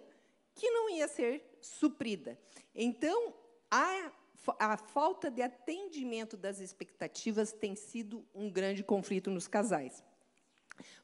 que 0.54 0.70
não 0.70 0.90
ia 0.90 1.08
ser 1.08 1.58
suprida. 1.62 2.40
Então, 2.74 3.34
a, 3.70 4.12
a 4.60 4.78
falta 4.78 5.30
de 5.30 5.42
atendimento 5.42 6.38
das 6.38 6.60
expectativas 6.60 7.52
tem 7.52 7.76
sido 7.76 8.26
um 8.34 8.50
grande 8.50 8.84
conflito 8.84 9.30
nos 9.30 9.48
casais. 9.48 10.04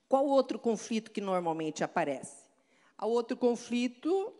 Qual 0.07 0.25
outro 0.25 0.59
conflito 0.59 1.11
que 1.11 1.21
normalmente 1.21 1.83
aparece? 1.83 2.45
O 3.01 3.07
outro 3.07 3.35
conflito, 3.35 4.33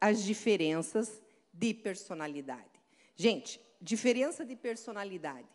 as 0.00 0.22
diferenças 0.22 1.23
de 1.54 1.72
personalidade. 1.72 2.80
Gente, 3.16 3.60
diferença 3.80 4.44
de 4.44 4.56
personalidade. 4.56 5.48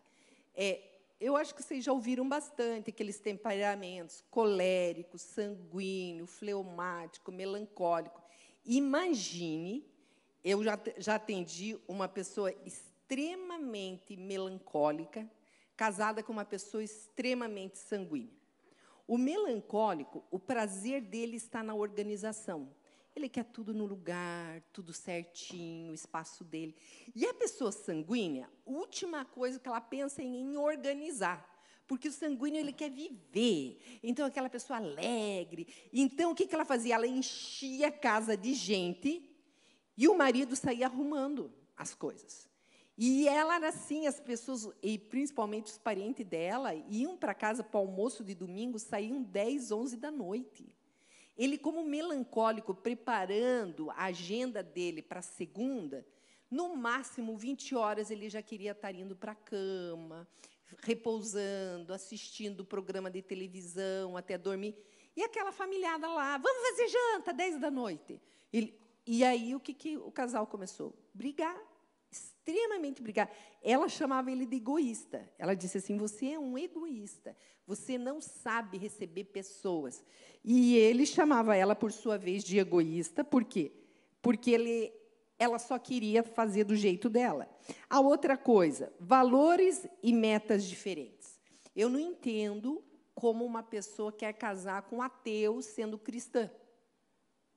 É, 0.56 0.82
eu 1.20 1.36
acho 1.36 1.54
que 1.54 1.62
vocês 1.62 1.84
já 1.84 1.92
ouviram 1.92 2.28
bastante 2.28 2.90
aqueles 2.90 3.20
temperamentos 3.20 4.24
colérico, 4.32 5.18
sanguíneo, 5.18 6.26
fleumático, 6.26 7.32
melancólico. 7.32 8.24
Imagine, 8.66 9.86
eu 10.44 10.64
já, 10.64 10.80
já 10.98 11.16
atendi 11.16 11.78
uma 11.88 12.08
pessoa 12.08 12.54
extremamente 12.66 14.16
melancólica, 14.16 15.30
casada 15.76 16.24
com 16.24 16.32
uma 16.32 16.46
pessoa 16.46 16.84
extremamente 16.84 17.78
sanguínea. 17.78 18.40
O 19.06 19.18
melancólico, 19.18 20.24
o 20.32 20.40
prazer 20.40 21.02
dele 21.02 21.36
está 21.36 21.62
na 21.64 21.74
organização. 21.74 22.70
Ele 23.20 23.30
quer 23.30 23.44
tudo 23.44 23.74
no 23.74 23.86
lugar, 23.86 24.62
tudo 24.74 24.94
certinho, 24.94 25.92
o 25.92 25.96
espaço 25.96 26.44
dele. 26.44 26.76
E 27.14 27.26
a 27.26 27.34
pessoa 27.34 27.72
sanguínea, 27.72 28.50
última 28.66 29.26
coisa 29.26 29.60
que 29.60 29.68
ela 29.68 29.82
pensa 29.82 30.22
é 30.22 30.26
em 30.26 30.58
organizar. 30.58 31.48
Porque 31.86 32.08
o 32.08 32.12
sanguíneo 32.12 32.60
ele 32.60 32.72
quer 32.72 32.90
viver. 32.90 33.82
Então, 34.04 34.26
aquela 34.26 34.50
pessoa 34.50 34.78
alegre. 34.78 35.68
Então, 35.92 36.32
o 36.32 36.36
que 36.36 36.48
ela 36.54 36.64
fazia? 36.64 36.96
Ela 36.96 37.08
enchia 37.08 37.88
a 37.88 37.92
casa 37.92 38.38
de 38.38 38.54
gente 38.54 39.28
e 39.98 40.08
o 40.08 40.16
marido 40.16 40.56
saía 40.56 40.86
arrumando 40.86 41.52
as 41.76 41.94
coisas. 41.94 42.48
E 42.98 43.28
ela 43.28 43.56
era 43.56 43.70
assim, 43.70 44.08
as 44.08 44.20
pessoas, 44.20 44.70
e 44.84 44.98
principalmente 44.98 45.68
os 45.68 45.78
parentes 45.78 46.26
dela, 46.26 46.76
iam 46.90 47.18
para 47.18 47.34
casa 47.34 47.64
para 47.64 47.80
o 47.80 47.84
almoço 47.84 48.24
de 48.24 48.36
domingo, 48.36 48.78
saíam 48.78 49.24
10, 49.24 49.72
11 49.72 49.98
da 49.98 50.12
noite. 50.12 50.72
Ele, 51.40 51.58
como 51.58 51.86
melancólico, 51.86 52.76
preparando 52.76 53.90
a 53.92 54.08
agenda 54.08 54.62
dele 54.62 55.02
para 55.02 55.20
a 55.20 55.24
segunda, 55.24 56.06
no 56.52 56.76
máximo 56.76 57.38
20 57.38 57.76
horas 57.76 58.12
ele 58.12 58.30
já 58.30 58.42
queria 58.42 58.72
estar 58.72 58.94
indo 58.94 59.16
para 59.16 59.32
a 59.32 59.36
cama, 59.36 60.28
repousando, 60.80 61.94
assistindo 61.94 62.60
o 62.60 62.66
programa 62.66 63.10
de 63.10 63.22
televisão 63.22 64.18
até 64.18 64.38
dormir. 64.38 64.76
E 65.16 65.24
aquela 65.24 65.54
familiada 65.54 66.10
lá, 66.10 66.38
vamos 66.38 66.62
fazer 66.72 66.90
janta, 66.90 67.32
10 67.32 67.58
da 67.58 67.72
noite. 67.72 68.22
Ele, 68.52 68.78
e 69.08 69.24
aí 69.24 69.56
o 69.56 69.62
que, 69.62 69.74
que 69.74 69.98
o 69.98 70.12
casal 70.12 70.46
começou? 70.46 70.94
Brigar, 71.14 71.58
extremamente 72.40 73.02
brigar. 73.02 73.30
Ela 73.62 73.88
chamava 73.88 74.32
ele 74.32 74.46
de 74.46 74.58
egoísta. 74.58 75.30
Ela 75.38 75.54
disse 75.54 75.78
assim: 75.78 75.98
você 75.98 76.32
é 76.32 76.40
um 76.40 76.58
egoísta. 76.58 77.36
Você 77.68 77.98
não 77.98 78.20
sabe 78.20 78.78
receber 78.78 79.26
pessoas. 79.26 80.04
E 80.44 80.76
ele 80.76 81.06
chamava 81.06 81.56
ela, 81.56 81.76
por 81.76 81.92
sua 81.92 82.18
vez, 82.18 82.44
de 82.44 82.58
egoísta. 82.58 83.24
Por 83.24 83.44
quê? 83.44 83.72
Porque 84.22 84.52
ele, 84.52 84.92
ela 85.38 85.60
só 85.60 85.78
queria 85.78 86.24
fazer 86.24 86.64
do 86.64 86.76
jeito 86.76 87.10
dela. 87.10 87.48
A 87.90 88.00
outra 88.00 88.38
coisa, 88.38 88.92
valores 89.00 89.86
e 90.02 90.12
metas 90.12 90.64
diferentes. 90.64 91.40
Eu 91.76 91.90
não 91.90 92.00
entendo 92.00 92.84
como 93.14 93.46
uma 93.46 93.62
pessoa 93.62 94.12
quer 94.12 94.34
casar 94.34 94.84
com 94.84 94.98
um 94.98 95.02
ateu 95.02 95.62
sendo 95.62 95.98
cristã. 95.98 96.50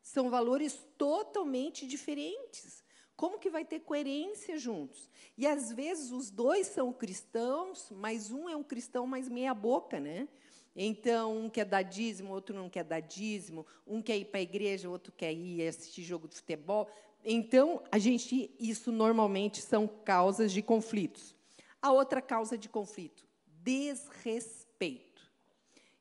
São 0.03 0.29
valores 0.29 0.85
totalmente 0.99 1.87
diferentes. 1.87 2.82
Como 3.23 3.39
que 3.39 3.49
vai 3.49 3.65
ter 3.65 3.79
coerência 3.79 4.59
juntos? 4.59 5.09
E 5.39 5.47
às 5.47 5.71
vezes 5.71 6.11
os 6.11 6.29
dois 6.29 6.67
são 6.67 6.93
cristãos, 6.93 7.89
mas 7.93 8.33
um 8.33 8.49
é 8.49 8.57
um 8.57 8.65
cristão 8.65 9.07
mais 9.07 9.29
meia 9.29 9.55
boca, 9.55 10.01
né? 10.01 10.27
Então, 10.75 11.45
um 11.45 11.49
quer 11.49 11.65
dar 11.65 11.83
dízimo, 11.83 12.35
outro 12.35 12.53
não 12.57 12.69
quer 12.69 12.83
dar 12.83 12.99
dízimo, 12.99 13.65
um 13.87 14.03
quer 14.03 14.17
ir 14.19 14.25
para 14.25 14.41
a 14.41 14.43
igreja, 14.43 14.91
outro 14.91 15.13
quer 15.13 15.33
ir 15.33 15.69
assistir 15.69 16.03
jogo 16.03 16.27
de 16.27 16.35
futebol. 16.35 16.91
Então, 17.25 17.85
a 17.93 17.97
gente, 17.97 18.53
isso 18.59 18.91
normalmente 18.91 19.63
são 19.63 19.87
causas 19.87 20.51
de 20.51 20.61
conflitos. 20.61 21.33
A 21.81 21.93
outra 21.93 22.21
causa 22.21 22.59
de 22.59 22.69
conflito, 22.69 23.25
desrespeito. 23.47 25.31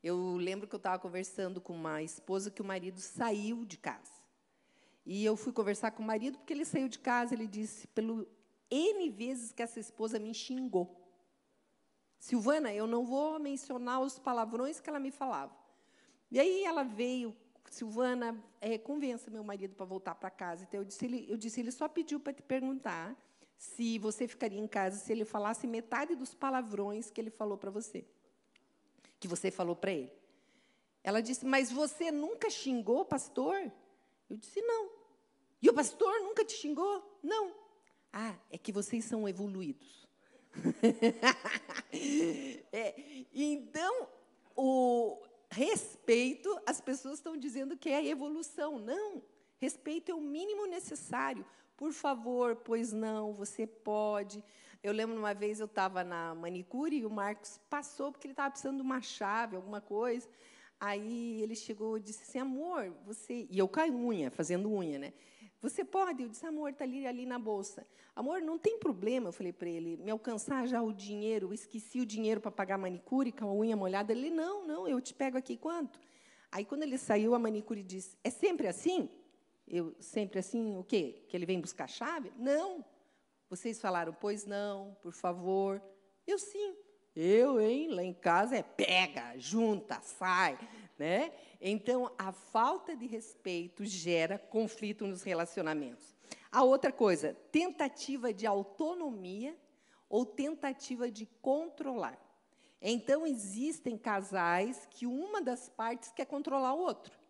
Eu 0.01 0.37
lembro 0.37 0.67
que 0.67 0.73
eu 0.73 0.77
estava 0.77 0.97
conversando 0.97 1.61
com 1.61 1.73
uma 1.73 2.01
esposa 2.01 2.49
que 2.49 2.63
o 2.63 2.65
marido 2.65 2.99
saiu 2.99 3.63
de 3.63 3.77
casa. 3.77 4.20
E 5.05 5.25
eu 5.25 5.35
fui 5.35 5.51
conversar 5.51 5.91
com 5.91 6.03
o 6.03 6.05
marido, 6.05 6.37
porque 6.37 6.53
ele 6.53 6.65
saiu 6.65 6.87
de 6.87 6.99
casa, 6.99 7.33
ele 7.33 7.47
disse, 7.47 7.87
pelo 7.87 8.27
N 8.69 9.09
vezes 9.09 9.51
que 9.51 9.61
essa 9.61 9.79
esposa 9.79 10.19
me 10.19 10.33
xingou. 10.33 10.97
Silvana, 12.19 12.71
eu 12.71 12.85
não 12.85 13.03
vou 13.03 13.39
mencionar 13.39 13.99
os 13.99 14.19
palavrões 14.19 14.79
que 14.79 14.89
ela 14.89 14.99
me 14.99 15.09
falava. 15.09 15.55
E 16.29 16.39
aí 16.39 16.63
ela 16.63 16.83
veio, 16.83 17.35
Silvana, 17.69 18.41
é, 18.61 18.77
convença 18.77 19.31
meu 19.31 19.43
marido 19.43 19.75
para 19.75 19.85
voltar 19.85 20.15
para 20.15 20.29
casa. 20.29 20.63
Então 20.63 20.79
eu 20.79 20.85
disse, 20.85 21.03
ele, 21.03 21.25
eu 21.27 21.35
disse, 21.35 21.59
ele 21.59 21.71
só 21.71 21.87
pediu 21.87 22.19
para 22.19 22.31
te 22.31 22.43
perguntar 22.43 23.17
se 23.57 23.97
você 23.99 24.27
ficaria 24.27 24.59
em 24.59 24.67
casa 24.67 24.97
se 24.97 25.11
ele 25.11 25.25
falasse 25.25 25.67
metade 25.67 26.15
dos 26.15 26.33
palavrões 26.33 27.09
que 27.09 27.19
ele 27.19 27.29
falou 27.29 27.57
para 27.57 27.69
você, 27.69 28.05
que 29.19 29.27
você 29.27 29.51
falou 29.51 29.75
para 29.75 29.91
ele. 29.91 30.11
Ela 31.03 31.21
disse, 31.21 31.45
mas 31.45 31.71
você 31.71 32.11
nunca 32.11 32.49
xingou 32.49 33.03
pastor? 33.03 33.71
Eu 34.31 34.37
disse, 34.37 34.61
não. 34.61 34.89
E 35.61 35.69
o 35.69 35.73
pastor 35.73 36.21
nunca 36.21 36.45
te 36.45 36.53
xingou? 36.53 37.19
Não. 37.21 37.53
Ah, 38.13 38.33
é 38.49 38.57
que 38.57 38.71
vocês 38.71 39.03
são 39.03 39.27
evoluídos. 39.27 40.07
é, 42.71 42.95
então, 43.33 44.07
o 44.55 45.21
respeito, 45.49 46.57
as 46.65 46.79
pessoas 46.79 47.15
estão 47.15 47.35
dizendo 47.35 47.75
que 47.75 47.89
é 47.89 48.05
evolução. 48.05 48.79
Não. 48.79 49.21
Respeito 49.57 50.11
é 50.11 50.15
o 50.15 50.21
mínimo 50.21 50.65
necessário. 50.65 51.45
Por 51.75 51.91
favor, 51.91 52.55
pois 52.55 52.93
não, 52.93 53.33
você 53.33 53.67
pode. 53.67 54.41
Eu 54.81 54.93
lembro 54.93 55.17
uma 55.17 55.33
vez 55.33 55.59
eu 55.59 55.65
estava 55.65 56.05
na 56.05 56.33
manicure 56.33 56.99
e 56.99 57.05
o 57.05 57.09
Marcos 57.09 57.59
passou 57.69 58.13
porque 58.13 58.27
ele 58.27 58.31
estava 58.31 58.51
precisando 58.51 58.77
de 58.77 58.81
uma 58.81 59.01
chave, 59.01 59.57
alguma 59.57 59.81
coisa. 59.81 60.29
Aí 60.83 61.39
ele 61.43 61.53
chegou 61.53 61.95
e 61.95 62.01
disse 62.01 62.23
assim, 62.23 62.39
amor, 62.39 62.91
você... 63.05 63.47
E 63.51 63.59
eu 63.59 63.67
caio 63.67 63.95
unha, 63.95 64.31
fazendo 64.31 64.67
unha, 64.67 64.97
né? 64.97 65.13
Você 65.61 65.85
pode? 65.85 66.23
Eu 66.23 66.29
disse, 66.29 66.43
amor, 66.43 66.71
está 66.71 66.83
ali, 66.83 67.05
ali 67.05 67.23
na 67.23 67.37
bolsa. 67.37 67.85
Amor, 68.15 68.41
não 68.41 68.57
tem 68.57 68.79
problema, 68.79 69.27
eu 69.27 69.31
falei 69.31 69.53
para 69.53 69.69
ele, 69.69 69.95
me 69.97 70.09
alcançar 70.09 70.67
já 70.67 70.81
o 70.81 70.91
dinheiro, 70.91 71.49
eu 71.49 71.53
esqueci 71.53 71.99
o 71.99 72.05
dinheiro 72.05 72.41
para 72.41 72.49
pagar 72.49 72.75
a 72.75 72.77
manicure 72.79 73.31
com 73.31 73.45
a 73.45 73.53
unha 73.53 73.75
molhada. 73.75 74.11
Ele, 74.11 74.31
não, 74.31 74.65
não, 74.65 74.87
eu 74.87 74.99
te 74.99 75.13
pego 75.13 75.37
aqui 75.37 75.55
quanto? 75.55 75.99
Aí, 76.51 76.65
quando 76.65 76.81
ele 76.81 76.97
saiu, 76.97 77.35
a 77.35 77.39
manicure 77.39 77.83
disse, 77.83 78.17
é 78.23 78.31
sempre 78.31 78.67
assim? 78.67 79.07
Eu, 79.67 79.95
sempre 79.99 80.39
assim, 80.39 80.75
o 80.77 80.83
quê? 80.83 81.23
Que 81.27 81.37
ele 81.37 81.45
vem 81.45 81.61
buscar 81.61 81.83
a 81.83 81.87
chave? 81.87 82.33
Não. 82.35 82.83
Vocês 83.51 83.79
falaram, 83.79 84.17
pois 84.19 84.47
não, 84.47 84.97
por 85.03 85.13
favor. 85.13 85.79
Eu, 86.25 86.39
sim. 86.39 86.75
Eu, 87.15 87.59
hein? 87.59 87.89
Lá 87.89 88.03
em 88.03 88.13
casa 88.13 88.55
é 88.55 88.63
pega, 88.63 89.37
junta, 89.37 89.99
sai, 90.01 90.57
né? 90.97 91.31
Então, 91.59 92.11
a 92.17 92.31
falta 92.31 92.95
de 92.95 93.05
respeito 93.05 93.85
gera 93.85 94.39
conflito 94.39 95.05
nos 95.05 95.21
relacionamentos. 95.21 96.15
A 96.51 96.63
outra 96.63 96.91
coisa, 96.91 97.33
tentativa 97.51 98.33
de 98.33 98.47
autonomia 98.47 99.55
ou 100.09 100.25
tentativa 100.25 101.11
de 101.11 101.25
controlar. 101.41 102.19
Então, 102.81 103.27
existem 103.27 103.97
casais 103.97 104.87
que 104.89 105.05
uma 105.05 105.41
das 105.41 105.69
partes 105.69 106.11
quer 106.11 106.25
controlar 106.25 106.73
o 106.73 106.79
outro. 106.79 107.20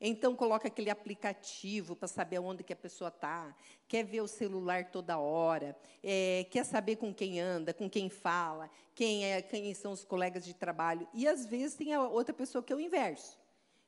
Então, 0.00 0.36
coloca 0.36 0.68
aquele 0.68 0.90
aplicativo 0.90 1.96
para 1.96 2.06
saber 2.06 2.38
onde 2.38 2.62
que 2.62 2.72
a 2.72 2.76
pessoa 2.76 3.08
está, 3.08 3.54
quer 3.88 4.04
ver 4.04 4.20
o 4.20 4.28
celular 4.28 4.90
toda 4.92 5.18
hora, 5.18 5.76
é, 6.02 6.46
quer 6.50 6.64
saber 6.64 6.96
com 6.96 7.12
quem 7.12 7.40
anda, 7.40 7.74
com 7.74 7.90
quem 7.90 8.08
fala, 8.08 8.70
quem, 8.94 9.24
é, 9.24 9.42
quem 9.42 9.74
são 9.74 9.90
os 9.90 10.04
colegas 10.04 10.44
de 10.44 10.54
trabalho. 10.54 11.08
E, 11.12 11.26
às 11.26 11.46
vezes, 11.46 11.76
tem 11.76 11.92
a 11.92 12.02
outra 12.02 12.32
pessoa 12.32 12.62
que 12.62 12.72
é 12.72 12.76
o 12.76 12.80
inverso. 12.80 13.36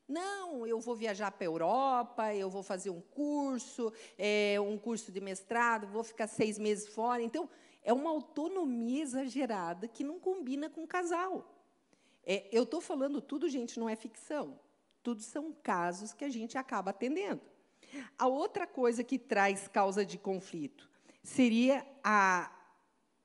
Não, 0.09 0.67
eu 0.67 0.81
vou 0.81 0.97
viajar 0.97 1.31
para 1.31 1.45
a 1.45 1.47
Europa, 1.47 2.35
eu 2.35 2.51
vou 2.51 2.65
fazer 2.65 2.91
um 2.91 3.01
curso, 3.01 3.93
é, 4.19 4.61
um 4.61 4.77
curso 4.77 5.13
de 5.13 5.21
mestrado, 5.21 5.87
vou 5.87 6.03
ficar 6.03 6.27
seis 6.27 6.59
meses 6.59 6.89
fora. 6.89 7.23
Então, 7.23 7.49
é 7.85 7.93
uma 7.93 8.11
autonomia 8.11 9.05
exagerada 9.05 9.87
que 9.87 10.03
não 10.03 10.19
combina 10.19 10.69
com 10.69 10.83
o 10.83 10.89
casal. 10.89 11.55
É, 12.25 12.49
eu 12.51 12.65
estou 12.65 12.81
falando 12.81 13.21
tudo, 13.21 13.49
gente, 13.49 13.79
não 13.79 13.89
é 13.89 13.95
ficção. 13.95 14.59
Tudo 15.03 15.23
são 15.23 15.53
casos 15.53 16.13
que 16.13 16.25
a 16.25 16.29
gente 16.29 16.59
acaba 16.59 16.91
atendendo. 16.91 17.41
A 18.19 18.27
outra 18.27 18.67
coisa 18.67 19.03
que 19.03 19.19
traz 19.19 19.67
causa 19.67 20.05
de 20.05 20.19
conflito 20.19 20.89
seria 21.23 21.87
a, 22.05 22.53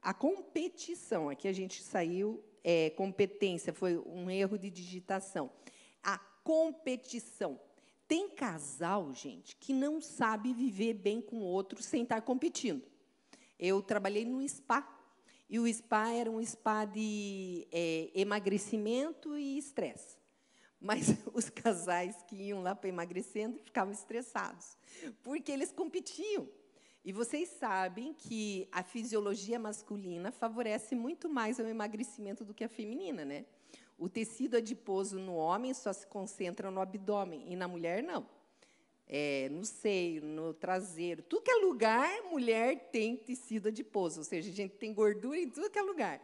a 0.02 0.14
competição. 0.14 1.30
Aqui 1.30 1.48
a 1.48 1.54
gente 1.54 1.82
saiu, 1.82 2.44
é, 2.64 2.90
competência, 2.92 3.74
foi 3.74 3.98
um 3.98 4.30
erro 4.30 4.58
de 4.58 4.70
digitação. 4.70 5.52
A 6.04 6.18
competição. 6.44 7.60
Tem 8.08 8.30
casal, 8.30 9.12
gente, 9.14 9.56
que 9.56 9.74
não 9.74 10.00
sabe 10.00 10.54
viver 10.54 10.94
bem 10.94 11.20
com 11.20 11.38
o 11.38 11.44
outro 11.44 11.82
sem 11.82 12.04
estar 12.04 12.22
competindo. 12.22 12.84
Eu 13.58 13.82
trabalhei 13.82 14.26
no 14.26 14.48
spa, 14.48 14.88
e 15.50 15.60
o 15.60 15.72
spa 15.72 16.12
era 16.12 16.30
um 16.30 16.44
spa 16.44 16.86
de 16.86 17.68
é, 17.72 18.12
emagrecimento 18.14 19.38
e 19.38 19.58
estresse. 19.58 20.18
Mas 20.80 21.08
os 21.34 21.50
casais 21.50 22.16
que 22.28 22.36
iam 22.36 22.62
lá 22.62 22.76
para 22.76 22.90
emagrecendo 22.90 23.58
ficavam 23.60 23.94
estressados, 23.94 24.78
porque 25.24 25.52
eles 25.52 25.72
competiam. 25.72 26.48
E 27.04 27.12
vocês 27.12 27.50
sabem 27.50 28.14
que 28.14 28.68
a 28.72 28.82
fisiologia 28.82 29.60
masculina 29.60 30.32
favorece 30.32 30.96
muito 30.96 31.30
mais 31.30 31.60
o 31.60 31.62
emagrecimento 31.62 32.44
do 32.44 32.54
que 32.54 32.64
a 32.64 32.70
feminina, 32.70 33.24
né? 33.24 33.46
O 33.98 34.10
tecido 34.10 34.58
adiposo 34.58 35.20
no 35.20 35.36
homem 35.36 35.74
só 35.74 35.94
se 35.94 36.06
concentra 36.08 36.72
no 36.72 36.82
abdômen 36.82 37.46
e 37.48 37.56
na 37.56 37.68
mulher 37.68 38.02
não. 38.02 38.28
É, 39.08 39.48
no 39.50 39.64
seio, 39.64 40.24
no 40.24 40.52
traseiro, 40.52 41.22
tudo 41.22 41.44
que 41.44 41.52
é 41.52 41.56
lugar, 41.56 42.24
mulher 42.24 42.90
tem 42.90 43.16
tecido 43.16 43.68
adiposo, 43.68 44.22
ou 44.22 44.24
seja, 44.24 44.50
a 44.50 44.54
gente 44.54 44.76
tem 44.76 44.92
gordura 44.92 45.38
em 45.38 45.48
tudo 45.48 45.70
que 45.70 45.78
é 45.78 45.84
lugar. 45.84 46.20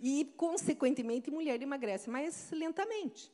E, 0.00 0.32
consequentemente, 0.36 1.28
mulher 1.28 1.60
emagrece 1.60 2.08
mais 2.08 2.52
lentamente. 2.52 3.33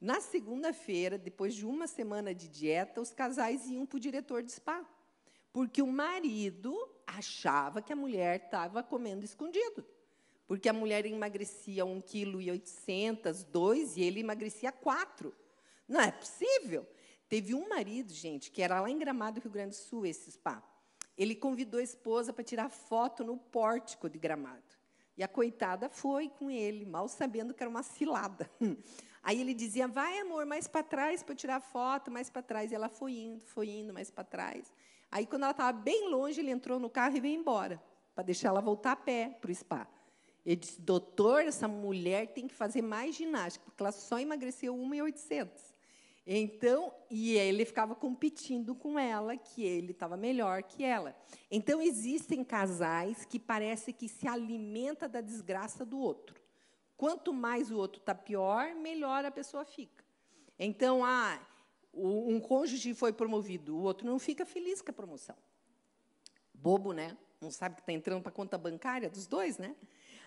Na 0.00 0.20
segunda-feira, 0.20 1.16
depois 1.16 1.54
de 1.54 1.64
uma 1.64 1.86
semana 1.86 2.34
de 2.34 2.48
dieta, 2.48 3.00
os 3.00 3.12
casais 3.12 3.66
iam 3.66 3.86
para 3.86 3.96
o 3.96 4.00
diretor 4.00 4.42
de 4.42 4.52
spa, 4.52 4.84
porque 5.52 5.80
o 5.80 5.86
marido 5.86 6.76
achava 7.06 7.80
que 7.80 7.92
a 7.92 7.96
mulher 7.96 8.44
estava 8.44 8.82
comendo 8.82 9.24
escondido. 9.24 9.86
Porque 10.46 10.68
a 10.68 10.72
mulher 10.72 11.06
emagrecia 11.06 11.84
1,8 11.84 13.22
kg, 13.22 13.44
2 13.50 13.96
e 13.96 14.02
ele 14.02 14.20
emagrecia 14.20 14.70
4. 14.70 15.34
Não 15.88 16.00
é 16.00 16.12
possível. 16.12 16.86
Teve 17.28 17.54
um 17.54 17.68
marido, 17.68 18.12
gente, 18.12 18.50
que 18.50 18.62
era 18.62 18.80
lá 18.80 18.88
em 18.88 18.98
Gramado, 18.98 19.40
Rio 19.40 19.50
Grande 19.50 19.70
do 19.70 19.76
Sul, 19.76 20.06
esse 20.06 20.30
spa. 20.30 20.62
Ele 21.16 21.34
convidou 21.34 21.80
a 21.80 21.82
esposa 21.82 22.32
para 22.32 22.44
tirar 22.44 22.68
foto 22.68 23.24
no 23.24 23.36
pórtico 23.36 24.08
de 24.08 24.18
Gramado. 24.18 24.62
E 25.16 25.22
a 25.22 25.28
coitada 25.28 25.88
foi 25.88 26.28
com 26.28 26.50
ele, 26.50 26.84
mal 26.84 27.08
sabendo 27.08 27.54
que 27.54 27.62
era 27.62 27.70
uma 27.70 27.82
cilada. 27.82 28.50
Aí 29.26 29.40
ele 29.40 29.54
dizia: 29.54 29.88
Vai, 29.88 30.20
amor, 30.20 30.46
mais 30.46 30.68
para 30.68 30.84
trás 30.84 31.20
para 31.20 31.34
tirar 31.34 31.58
foto, 31.58 32.12
mais 32.12 32.30
para 32.30 32.42
trás. 32.42 32.70
E 32.70 32.76
ela 32.76 32.88
foi 32.88 33.12
indo, 33.12 33.44
foi 33.44 33.68
indo 33.68 33.92
mais 33.92 34.08
para 34.08 34.22
trás. 34.22 34.72
Aí, 35.10 35.26
quando 35.26 35.42
ela 35.42 35.50
estava 35.50 35.72
bem 35.72 36.08
longe, 36.08 36.40
ele 36.40 36.52
entrou 36.52 36.78
no 36.78 36.88
carro 36.88 37.16
e 37.16 37.20
veio 37.20 37.34
embora, 37.34 37.82
para 38.14 38.22
deixar 38.22 38.50
ela 38.50 38.60
voltar 38.60 38.92
a 38.92 38.96
pé 38.96 39.36
para 39.40 39.50
o 39.50 39.54
spa. 39.54 39.88
Ele 40.44 40.54
disse: 40.54 40.80
Doutor, 40.80 41.42
essa 41.42 41.66
mulher 41.66 42.28
tem 42.34 42.46
que 42.46 42.54
fazer 42.54 42.82
mais 42.82 43.16
ginástica, 43.16 43.64
porque 43.64 43.82
ela 43.82 43.90
só 43.90 44.20
emagreceu 44.20 44.76
1,800. 44.76 45.74
Então, 46.24 46.94
e 47.10 47.36
ele 47.36 47.64
ficava 47.64 47.96
competindo 47.96 48.76
com 48.76 48.96
ela, 48.96 49.36
que 49.36 49.64
ele 49.64 49.90
estava 49.90 50.16
melhor 50.16 50.62
que 50.62 50.84
ela. 50.84 51.16
Então, 51.50 51.82
existem 51.82 52.44
casais 52.44 53.24
que 53.24 53.40
parece 53.40 53.92
que 53.92 54.08
se 54.08 54.28
alimenta 54.28 55.08
da 55.08 55.20
desgraça 55.20 55.84
do 55.84 55.98
outro. 55.98 56.35
Quanto 56.96 57.32
mais 57.32 57.70
o 57.70 57.76
outro 57.76 58.00
está 58.00 58.14
pior, 58.14 58.74
melhor 58.74 59.24
a 59.24 59.30
pessoa 59.30 59.64
fica. 59.64 60.04
Então, 60.58 61.04
ah, 61.04 61.38
um 61.92 62.40
cônjuge 62.40 62.94
foi 62.94 63.12
promovido, 63.12 63.76
o 63.76 63.82
outro 63.82 64.06
não 64.06 64.18
fica 64.18 64.44
feliz 64.44 64.82
com 64.82 64.90
a 64.90 64.94
promoção. 64.94 65.36
Bobo, 66.52 66.92
né? 66.92 67.16
Não 67.40 67.50
sabe 67.50 67.76
que 67.76 67.82
está 67.82 67.92
entrando 67.92 68.22
para 68.22 68.30
a 68.30 68.34
conta 68.34 68.56
bancária 68.56 69.10
dos 69.10 69.26
dois, 69.26 69.58
né? 69.58 69.76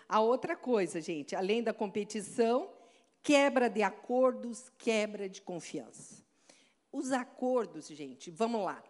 A 0.08 0.20
outra 0.20 0.56
coisa, 0.56 1.00
gente, 1.00 1.36
além 1.36 1.62
da 1.62 1.72
competição, 1.72 2.70
quebra 3.22 3.68
de 3.68 3.82
acordos, 3.82 4.70
quebra 4.78 5.28
de 5.28 5.42
confiança. 5.42 6.24
Os 6.92 7.12
acordos, 7.12 7.86
gente, 7.88 8.30
vamos 8.30 8.64
lá. 8.64 8.82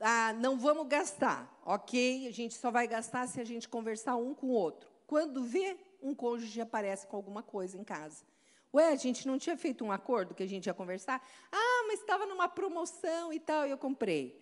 Ah, 0.00 0.32
não 0.34 0.58
vamos 0.58 0.88
gastar, 0.88 1.60
ok? 1.64 2.26
A 2.26 2.32
gente 2.32 2.54
só 2.54 2.70
vai 2.70 2.86
gastar 2.86 3.26
se 3.28 3.40
a 3.40 3.44
gente 3.44 3.68
conversar 3.68 4.16
um 4.16 4.34
com 4.34 4.48
o 4.48 4.50
outro. 4.50 4.90
Quando 5.06 5.44
vê, 5.44 5.76
um 6.06 6.14
cônjuge 6.14 6.60
aparece 6.60 7.06
com 7.06 7.16
alguma 7.16 7.42
coisa 7.42 7.76
em 7.76 7.84
casa. 7.84 8.24
Ué, 8.72 8.88
a 8.88 8.96
gente 8.96 9.26
não 9.26 9.38
tinha 9.38 9.56
feito 9.56 9.84
um 9.84 9.90
acordo 9.90 10.34
que 10.34 10.42
a 10.42 10.48
gente 10.48 10.66
ia 10.66 10.74
conversar? 10.74 11.22
Ah, 11.50 11.84
mas 11.88 12.00
estava 12.00 12.26
numa 12.26 12.48
promoção 12.48 13.32
e 13.32 13.40
tal, 13.40 13.66
e 13.66 13.70
eu 13.70 13.78
comprei. 13.78 14.38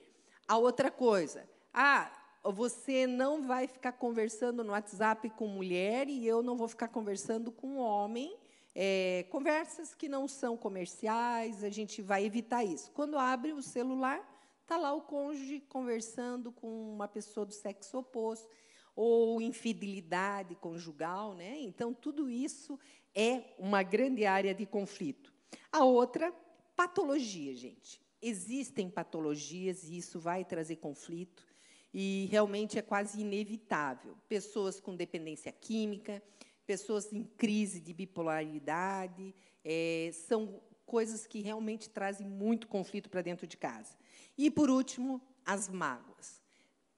A 0.46 0.58
outra 0.58 0.90
coisa, 0.90 1.48
ah, 1.72 2.10
você 2.42 3.06
não 3.06 3.42
vai 3.42 3.66
ficar 3.66 3.92
conversando 3.92 4.62
no 4.62 4.72
WhatsApp 4.72 5.30
com 5.30 5.46
mulher 5.46 6.08
e 6.08 6.26
eu 6.26 6.42
não 6.42 6.56
vou 6.56 6.68
ficar 6.68 6.88
conversando 6.88 7.50
com 7.50 7.76
homem. 7.76 8.36
É, 8.74 9.24
conversas 9.30 9.94
que 9.94 10.08
não 10.08 10.26
são 10.26 10.56
comerciais, 10.56 11.62
a 11.62 11.70
gente 11.70 12.02
vai 12.02 12.24
evitar 12.24 12.64
isso. 12.64 12.90
Quando 12.90 13.16
abre 13.16 13.52
o 13.52 13.62
celular, 13.62 14.20
está 14.62 14.76
lá 14.76 14.92
o 14.92 15.02
cônjuge 15.02 15.60
conversando 15.68 16.50
com 16.50 16.92
uma 16.92 17.06
pessoa 17.06 17.46
do 17.46 17.54
sexo 17.54 17.98
oposto 17.98 18.48
ou 18.94 19.40
infidelidade 19.40 20.54
conjugal, 20.54 21.34
né? 21.34 21.58
Então 21.60 21.92
tudo 21.92 22.28
isso 22.28 22.78
é 23.14 23.54
uma 23.58 23.82
grande 23.82 24.24
área 24.24 24.54
de 24.54 24.66
conflito. 24.66 25.32
A 25.70 25.84
outra, 25.84 26.32
patologia, 26.76 27.54
gente. 27.54 28.00
Existem 28.20 28.88
patologias 28.88 29.84
e 29.84 29.98
isso 29.98 30.18
vai 30.18 30.44
trazer 30.44 30.76
conflito 30.76 31.46
e 31.92 32.26
realmente 32.30 32.78
é 32.78 32.82
quase 32.82 33.20
inevitável. 33.20 34.16
Pessoas 34.28 34.80
com 34.80 34.96
dependência 34.96 35.52
química, 35.52 36.22
pessoas 36.66 37.12
em 37.12 37.22
crise 37.22 37.80
de 37.80 37.92
bipolaridade, 37.92 39.34
é, 39.64 40.10
são 40.12 40.60
coisas 40.86 41.26
que 41.26 41.40
realmente 41.40 41.88
trazem 41.88 42.26
muito 42.26 42.66
conflito 42.66 43.08
para 43.08 43.22
dentro 43.22 43.46
de 43.46 43.56
casa. 43.56 43.96
E, 44.36 44.50
por 44.50 44.70
último, 44.70 45.20
as 45.44 45.68
mágoas 45.68 46.13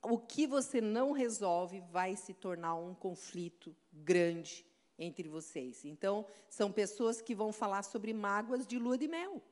o 0.02 0.18
que 0.18 0.46
você 0.46 0.80
não 0.80 1.12
resolve 1.12 1.80
vai 1.90 2.16
se 2.16 2.32
tornar 2.34 2.74
um 2.76 2.94
conflito 2.94 3.74
grande 3.92 4.64
entre 4.98 5.28
vocês. 5.28 5.84
Então, 5.84 6.26
são 6.48 6.72
pessoas 6.72 7.20
que 7.20 7.34
vão 7.34 7.52
falar 7.52 7.82
sobre 7.82 8.12
mágoas 8.12 8.66
de 8.66 8.78
lua 8.78 8.96
de 8.96 9.08
mel. 9.08 9.42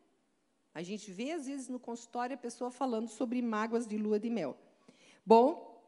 A 0.74 0.82
gente 0.82 1.10
vê, 1.12 1.32
às 1.32 1.46
vezes, 1.46 1.68
no 1.68 1.78
consultório, 1.78 2.34
a 2.34 2.38
pessoa 2.38 2.70
falando 2.70 3.08
sobre 3.08 3.40
mágoas 3.40 3.86
de 3.86 3.96
lua 3.96 4.18
de 4.18 4.30
mel. 4.30 4.56
Bom, 5.24 5.82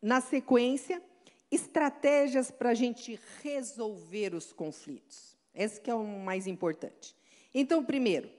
na 0.00 0.20
sequência, 0.20 1.02
estratégias 1.50 2.50
para 2.50 2.70
a 2.70 2.74
gente 2.74 3.18
resolver 3.42 4.34
os 4.34 4.52
conflitos. 4.52 5.36
Esse 5.54 5.80
que 5.80 5.90
é 5.90 5.94
o 5.94 6.04
mais 6.04 6.46
importante. 6.46 7.14
Então, 7.54 7.84
primeiro, 7.84 8.30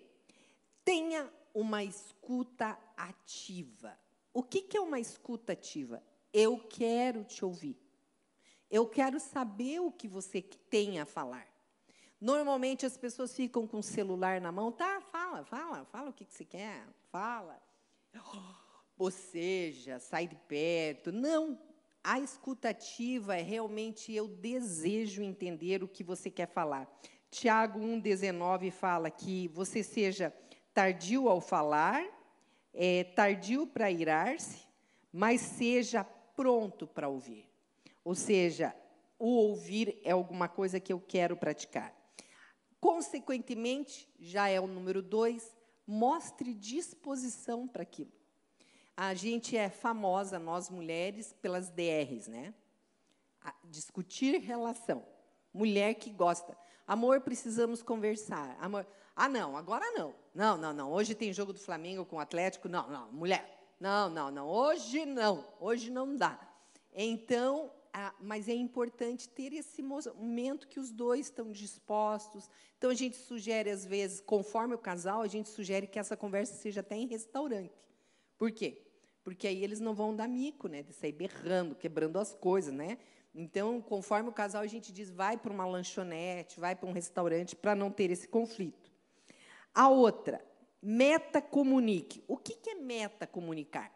tenha 0.84 1.32
uma 1.53 1.84
escuta 1.84 2.77
ativa. 2.97 3.97
O 4.34 4.41
que, 4.41 4.76
é 4.76 4.82
uma 4.82 5.00
escuta 5.00 5.54
ativa? 5.54 6.02
Eu 6.34 6.58
quero 6.58 7.24
te 7.24 7.46
ouvir. 7.46 7.78
Eu 8.69 8.88
quero 8.88 9.19
saber 9.19 9.80
o 9.80 9.91
que 9.91 10.08
você 10.08 10.41
tem 10.41 11.00
a 11.00 11.06
falar. 11.06 11.48
Normalmente 12.19 12.86
as 12.86 12.98
pessoas 12.98 13.36
ficam 13.36 13.67
com 13.67 13.78
o 13.78 13.84
celular 13.84 14.41
na 14.41 14.52
mão, 14.52 14.72
tá? 14.72 15.00
Fala, 15.02 15.43
fala, 15.43 15.86
fala 15.86 16.10
o 16.10 16.13
que, 16.13 16.26
que 16.26 16.34
você 16.34 16.43
quer, 16.43 16.88
fala. 17.12 17.62
Ou 18.98 19.12
seja, 19.12 20.00
sai 20.00 20.28
de 20.28 20.36
perto. 20.36 21.12
Não. 21.12 21.60
A 22.04 22.19
escutativa 22.19 23.38
é 23.38 23.41
realmente 23.41 24.12
eu 24.12 24.28
desejo 24.28 25.22
entender 25.22 25.84
o 25.84 25.88
que 25.88 26.04
você 26.04 26.32
quer 26.32 26.48
falar. 26.48 26.91
Tiago 27.30 27.80
1,19 27.80 28.72
fala 28.72 29.10
que 29.10 29.48
você 29.50 29.84
seja 29.84 30.34
tardio 30.74 31.30
ao 31.30 31.39
falar 31.39 32.04
é, 32.73 33.03
tardio 33.03 33.67
para 33.67 33.91
irar-se, 33.91 34.63
mas 35.12 35.41
seja 35.41 36.03
pronto 36.03 36.88
para 36.88 37.07
ouvir. 37.07 37.47
Ou 38.03 38.15
seja, 38.15 38.75
o 39.19 39.29
ouvir 39.29 39.99
é 40.03 40.12
alguma 40.12 40.47
coisa 40.47 40.79
que 40.79 40.91
eu 40.91 40.99
quero 40.99 41.38
praticar. 41.38 41.95
Consequentemente, 42.79 44.09
já 44.19 44.49
é 44.49 44.59
o 44.59 44.67
número 44.67 45.01
dois, 45.01 45.55
mostre 45.88 46.53
disposição 46.53 47.67
para 47.67 47.83
aquilo. 47.83 48.12
A 48.95 49.13
gente 49.13 49.55
é 49.55 49.69
famosa, 49.69 50.38
nós 50.38 50.69
mulheres, 50.69 51.33
pelas 51.41 51.69
DRs, 51.69 52.27
né? 52.27 52.53
A 53.41 53.53
discutir 53.65 54.39
relação. 54.39 55.05
Mulher 55.53 55.95
que 55.95 56.09
gosta. 56.09 56.57
Amor, 56.86 57.21
precisamos 57.21 57.81
conversar. 57.81 58.57
Amor, 58.59 58.86
ah, 59.15 59.30
não, 59.30 59.56
agora 59.56 59.86
não. 59.91 60.13
Não, 60.34 60.58
não, 60.58 60.73
não. 60.73 60.91
Hoje 60.91 61.13
tem 61.13 61.32
jogo 61.32 61.54
do 61.54 61.60
Flamengo 61.60 62.06
com 62.06 62.15
o 62.15 62.19
Atlético. 62.19 62.67
Não, 62.67 62.89
não, 62.89 63.12
mulher. 63.12 63.76
Não, 63.80 64.10
não, 64.10 64.32
não. 64.32 64.47
Hoje 64.47 65.06
não. 65.06 65.45
Hoje 65.60 65.91
não 65.91 66.15
dá. 66.15 66.39
Então, 66.91 67.71
mas 68.19 68.49
é 68.49 68.54
importante 68.54 69.30
ter 69.30 69.54
esse 69.54 69.84
momento 69.84 70.67
que 70.67 70.80
os 70.80 70.91
dois 70.91 71.28
estão 71.28 71.52
dispostos. 71.52 72.49
Então, 72.78 72.89
a 72.89 72.95
gente 72.95 73.15
sugere, 73.15 73.69
às 73.69 73.86
vezes, 73.86 74.19
conforme 74.19 74.73
o 74.73 74.80
casal, 74.80 75.21
a 75.21 75.28
gente 75.28 75.49
sugere 75.49 75.86
que 75.86 75.99
essa 75.99 76.17
conversa 76.17 76.56
seja 76.56 76.82
até 76.82 76.95
em 76.95 77.06
restaurante. 77.06 77.73
Por 78.38 78.52
quê? 78.52 78.82
Porque 79.23 79.47
aí 79.47 79.63
eles 79.63 79.80
não 79.80 79.93
vão 79.93 80.15
dar 80.15 80.28
mico, 80.28 80.67
né? 80.67 80.82
De 80.82 80.91
sair 80.91 81.12
berrando, 81.12 81.76
quebrando 81.76 82.17
as 82.17 82.34
coisas, 82.34 82.73
né? 82.73 82.97
Então, 83.34 83.80
conforme 83.80 84.30
o 84.30 84.34
casal, 84.34 84.62
a 84.62 84.67
gente 84.67 84.91
diz, 84.91 85.10
vai 85.10 85.38
para 85.38 85.54
uma 85.54 85.65
lanchonete, 85.65 86.60
vai 86.60 86.76
para 86.76 86.89
um 86.89 86.91
restaurante, 86.91 87.56
para 87.56 87.76
não 87.76 87.91
ter 87.91 88.12
esse 88.12 88.28
conflito. 88.28 88.83
A 89.73 89.89
outra, 89.89 90.43
meta-comunique. 90.81 92.23
O 92.27 92.38
que 92.38 92.69
é 92.69 92.75
meta-comunicar? 92.75 93.91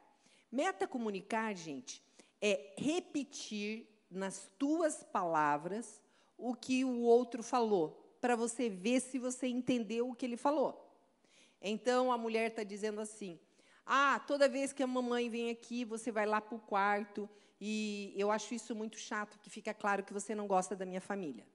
Meta-comunicar, 0.52 1.54
gente, 1.56 2.02
é 2.42 2.74
repetir 2.78 3.88
nas 4.10 4.50
tuas 4.58 5.04
palavras 5.04 6.02
o 6.38 6.56
que 6.56 6.86
o 6.86 7.02
outro 7.02 7.44
falou, 7.44 8.16
para 8.22 8.36
você 8.36 8.70
ver 8.70 9.02
se 9.02 9.20
você 9.20 9.48
entendeu 9.48 10.10
o 10.10 10.16
que 10.16 10.26
ele 10.26 10.38
falou. 10.38 10.84
Então, 11.62 12.12
a 12.12 12.18
mulher 12.18 12.50
está 12.50 12.64
dizendo 12.64 13.02
assim: 13.02 13.40
Ah, 13.86 14.20
toda 14.26 14.48
vez 14.48 14.72
que 14.72 14.84
a 14.84 14.88
mamãe 14.88 15.30
vem 15.30 15.50
aqui, 15.50 15.84
você 15.84 16.12
vai 16.12 16.26
lá 16.26 16.40
para 16.40 16.56
o 16.56 16.60
quarto, 16.60 17.30
e 17.60 18.14
eu 18.16 18.32
acho 18.32 18.54
isso 18.54 18.76
muito 18.76 18.98
chato, 18.98 19.38
porque 19.38 19.50
fica 19.50 19.74
claro 19.74 20.04
que 20.04 20.14
você 20.14 20.34
não 20.34 20.48
gosta 20.48 20.76
da 20.76 20.86
minha 20.86 21.02
família. 21.02 21.46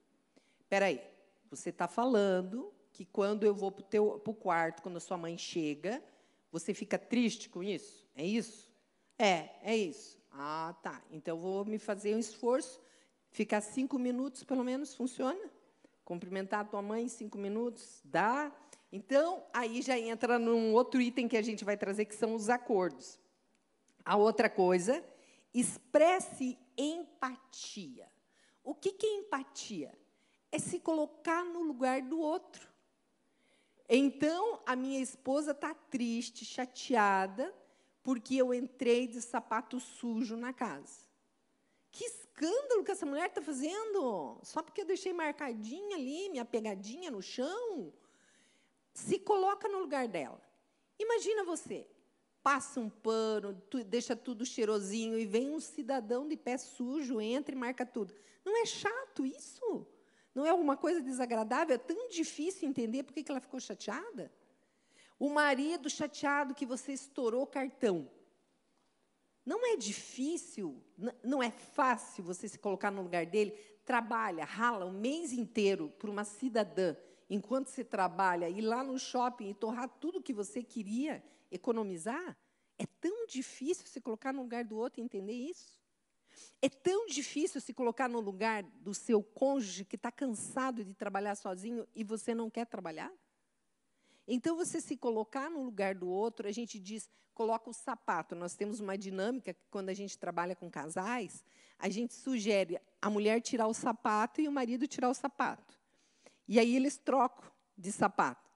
Espera 0.61 0.87
aí, 0.87 1.01
você 1.49 1.71
está 1.71 1.87
falando 1.87 2.73
que 3.03 3.05
quando 3.13 3.43
eu 3.43 3.53
vou 3.53 3.73
para 3.73 4.31
o 4.31 4.35
quarto, 4.35 4.81
quando 4.81 4.97
a 4.97 5.01
sua 5.01 5.17
mãe 5.17 5.37
chega, 5.37 6.01
você 6.53 6.73
fica 6.73 6.97
triste 6.97 7.49
com 7.49 7.63
isso? 7.63 8.07
É 8.15 8.25
isso? 8.25 8.73
É, 9.19 9.51
é 9.63 9.77
isso. 9.77 10.21
Ah, 10.31 10.75
tá. 10.83 11.03
Então 11.11 11.37
vou 11.37 11.65
me 11.65 11.79
fazer 11.79 12.15
um 12.15 12.19
esforço, 12.19 12.81
ficar 13.31 13.61
cinco 13.61 13.99
minutos, 13.99 14.45
pelo 14.45 14.63
menos, 14.63 14.95
funciona? 14.95 15.51
Cumprimentar 16.05 16.61
a 16.61 16.65
tua 16.65 16.81
mãe 16.81 17.09
cinco 17.09 17.39
minutos, 17.39 18.01
dá. 18.05 18.53
Então, 18.93 19.43
aí 19.53 19.83
já 19.83 19.99
entra 19.99 20.39
num 20.39 20.73
outro 20.73 21.01
item 21.01 21.27
que 21.27 21.37
a 21.37 21.43
gente 21.43 21.65
vai 21.65 21.77
trazer, 21.77 22.05
que 22.05 22.15
são 22.15 22.37
os 22.37 22.49
acordos. 22.49 23.19
A 24.05 24.17
outra 24.17 24.49
coisa, 24.49 25.05
expresse 25.53 26.57
empatia. 26.77 28.09
O 28.63 28.75
que, 28.75 28.93
que 28.93 29.07
é 29.07 29.15
empatia? 29.17 29.93
É 30.53 30.59
se 30.59 30.79
colocar 30.79 31.45
no 31.45 31.63
lugar 31.63 32.01
do 32.03 32.21
outro. 32.21 32.72
Então, 33.95 34.59
a 34.65 34.75
minha 34.75 35.03
esposa 35.03 35.51
está 35.51 35.75
triste, 35.75 36.47
chateada, 36.47 37.55
porque 38.03 38.37
eu 38.37 38.55
entrei 38.55 39.07
de 39.07 39.21
sapato 39.21 39.79
sujo 39.79 40.35
na 40.35 40.51
casa. 40.51 41.03
Que 41.91 42.07
escândalo 42.07 42.85
que 42.85 42.91
essa 42.91 43.05
mulher 43.05 43.27
está 43.29 43.43
fazendo! 43.43 44.39
Só 44.45 44.63
porque 44.63 44.81
eu 44.81 44.87
deixei 44.87 45.13
marcadinha 45.13 45.95
ali, 45.95 46.31
minha 46.31 46.43
pegadinha 46.43 47.11
no 47.11 47.21
chão. 47.21 47.93
Se 48.95 49.19
coloca 49.19 49.69
no 49.69 49.81
lugar 49.81 50.09
dela. 50.09 50.41
Imagina 50.99 51.45
você, 51.45 51.87
passa 52.43 52.81
um 52.81 52.89
pano, 52.89 53.61
tu, 53.69 53.85
deixa 53.85 54.17
tudo 54.17 54.47
cheirosinho 54.47 55.19
e 55.19 55.27
vem 55.27 55.51
um 55.51 55.61
cidadão 55.61 56.27
de 56.27 56.39
pé 56.39 56.57
sujo, 56.57 57.21
entra 57.21 57.55
e 57.55 57.59
marca 57.59 57.85
tudo. 57.85 58.15
Não 58.43 58.57
é 58.63 58.65
chato 58.65 59.27
isso? 59.27 59.87
Não 60.35 60.47
é 60.47 60.51
alguma 60.51 60.77
coisa 60.77 61.01
desagradável? 61.01 61.75
É 61.75 61.79
tão 61.79 62.09
difícil 62.09 62.69
entender 62.69 63.03
por 63.03 63.13
que 63.13 63.31
ela 63.31 63.41
ficou 63.41 63.61
chateada? 63.61 64.33
O 65.19 65.29
marido 65.29 65.91
chateado 65.91 66.55
que 66.55 66.67
você 66.67 66.93
estourou 66.93 67.43
o 67.43 67.47
cartão. 67.47 68.11
Não 69.45 69.67
é 69.67 69.77
difícil, 69.77 70.83
não 71.23 71.43
é 71.43 71.51
fácil 71.51 72.23
você 72.23 72.49
se 72.49 72.59
colocar 72.59 72.91
no 72.91 73.03
lugar 73.03 73.27
dele. 73.27 73.53
Trabalha, 73.85 74.45
rala 74.45 74.85
o 74.85 74.93
mês 74.93 75.33
inteiro 75.33 75.91
por 75.99 76.09
uma 76.09 76.25
cidadã, 76.25 76.97
enquanto 77.29 77.67
você 77.67 77.83
trabalha, 77.83 78.49
ir 78.49 78.61
lá 78.61 78.85
no 78.85 78.99
shopping 78.99 79.51
e 79.51 79.55
torrar 79.55 79.89
tudo 79.89 80.23
que 80.23 80.33
você 80.33 80.63
queria 80.63 81.23
economizar. 81.51 82.37
É 82.79 82.87
tão 83.01 83.27
difícil 83.27 83.87
se 83.87 84.01
colocar 84.01 84.33
no 84.33 84.43
lugar 84.43 84.65
do 84.65 84.79
outro 84.79 85.01
e 85.01 85.05
entender 85.05 85.33
isso. 85.33 85.82
É 86.61 86.69
tão 86.69 87.07
difícil 87.07 87.61
se 87.61 87.73
colocar 87.73 88.09
no 88.09 88.21
lugar 88.21 88.63
do 88.63 88.95
seu 88.95 89.23
cônjuge 89.23 89.85
que 89.85 89.97
está 89.97 90.11
cansado 90.11 90.85
de 90.85 90.95
trabalhar 90.95 91.35
sozinho 91.35 91.87
e 91.95 92.05
você 92.05 92.35
não 92.35 92.49
quer 92.49 92.67
trabalhar. 92.67 93.13
Então, 94.27 94.57
você 94.57 94.81
se 94.81 94.97
colocar 94.97 95.51
no 95.51 95.63
lugar 95.65 95.95
do 95.95 96.09
outro, 96.09 96.47
a 96.47 96.53
gente 96.53 96.79
diz, 96.79 97.11
coloca 97.35 97.69
o 97.69 97.73
sapato. 97.73 98.35
Nós 98.35 98.55
temos 98.55 98.79
uma 98.79 98.97
dinâmica 98.97 99.53
que, 99.53 99.67
quando 99.71 99.89
a 99.89 99.95
gente 99.95 100.17
trabalha 100.17 100.55
com 100.55 100.71
casais, 100.71 101.45
a 101.79 101.89
gente 101.89 102.15
sugere 102.15 102.81
a 103.01 103.11
mulher 103.11 103.41
tirar 103.41 103.67
o 103.67 103.75
sapato 103.75 104.41
e 104.41 104.47
o 104.47 104.53
marido 104.53 104.87
tirar 104.87 105.11
o 105.11 105.15
sapato. 105.15 105.77
E 106.47 106.59
aí 106.59 106.77
eles 106.77 106.97
trocam 106.97 107.51
de 107.77 107.91
sapato. 107.91 108.51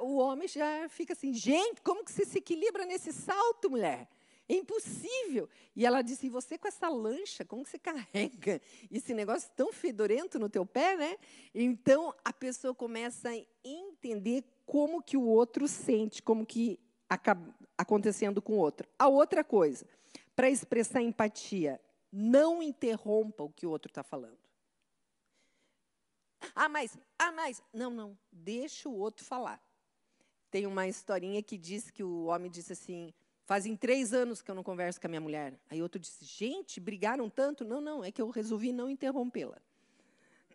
O 0.00 0.18
homem 0.18 0.46
já 0.46 0.88
fica 0.88 1.14
assim, 1.14 1.32
gente, 1.32 1.80
como 1.80 2.04
que 2.04 2.12
você 2.12 2.24
se 2.24 2.38
equilibra 2.38 2.84
nesse 2.84 3.12
salto, 3.12 3.70
mulher? 3.70 4.08
É 4.50 4.54
impossível. 4.54 5.48
E 5.76 5.86
ela 5.86 6.02
disse: 6.02 6.26
e 6.26 6.28
você 6.28 6.58
com 6.58 6.66
essa 6.66 6.88
lancha, 6.88 7.44
como 7.44 7.64
você 7.64 7.78
carrega 7.78 8.60
esse 8.90 9.14
negócio 9.14 9.48
tão 9.54 9.72
fedorento 9.72 10.40
no 10.40 10.48
teu 10.48 10.66
pé, 10.66 10.96
né? 10.96 11.16
Então 11.54 12.12
a 12.24 12.32
pessoa 12.32 12.74
começa 12.74 13.30
a 13.30 13.46
entender 13.62 14.42
como 14.66 15.00
que 15.00 15.16
o 15.16 15.22
outro 15.22 15.68
sente, 15.68 16.20
como 16.20 16.44
que 16.44 16.80
acaba 17.08 17.54
acontecendo 17.78 18.42
com 18.42 18.54
o 18.54 18.58
outro. 18.58 18.88
A 18.98 19.06
outra 19.06 19.44
coisa, 19.44 19.86
para 20.34 20.50
expressar 20.50 21.00
empatia, 21.00 21.80
não 22.12 22.60
interrompa 22.60 23.44
o 23.44 23.52
que 23.52 23.66
o 23.66 23.70
outro 23.70 23.88
está 23.88 24.02
falando. 24.02 24.36
Ah, 26.56 26.68
mas, 26.68 26.98
ah, 27.16 27.30
mas. 27.30 27.62
Não, 27.72 27.90
não. 27.90 28.18
Deixa 28.32 28.88
o 28.88 28.98
outro 28.98 29.24
falar. 29.24 29.62
Tem 30.50 30.66
uma 30.66 30.88
historinha 30.88 31.40
que 31.40 31.56
diz 31.56 31.88
que 31.88 32.02
o 32.02 32.24
homem 32.24 32.50
disse 32.50 32.72
assim: 32.72 33.14
Fazem 33.50 33.74
três 33.74 34.14
anos 34.14 34.40
que 34.40 34.48
eu 34.48 34.54
não 34.54 34.62
converso 34.62 35.00
com 35.00 35.08
a 35.08 35.10
minha 35.10 35.20
mulher. 35.20 35.58
Aí 35.68 35.82
outro 35.82 36.00
disse: 36.00 36.24
Gente, 36.24 36.78
brigaram 36.78 37.28
tanto? 37.28 37.64
Não, 37.64 37.80
não, 37.80 38.04
é 38.04 38.12
que 38.12 38.22
eu 38.22 38.30
resolvi 38.30 38.70
não 38.72 38.88
interrompê-la. 38.88 39.60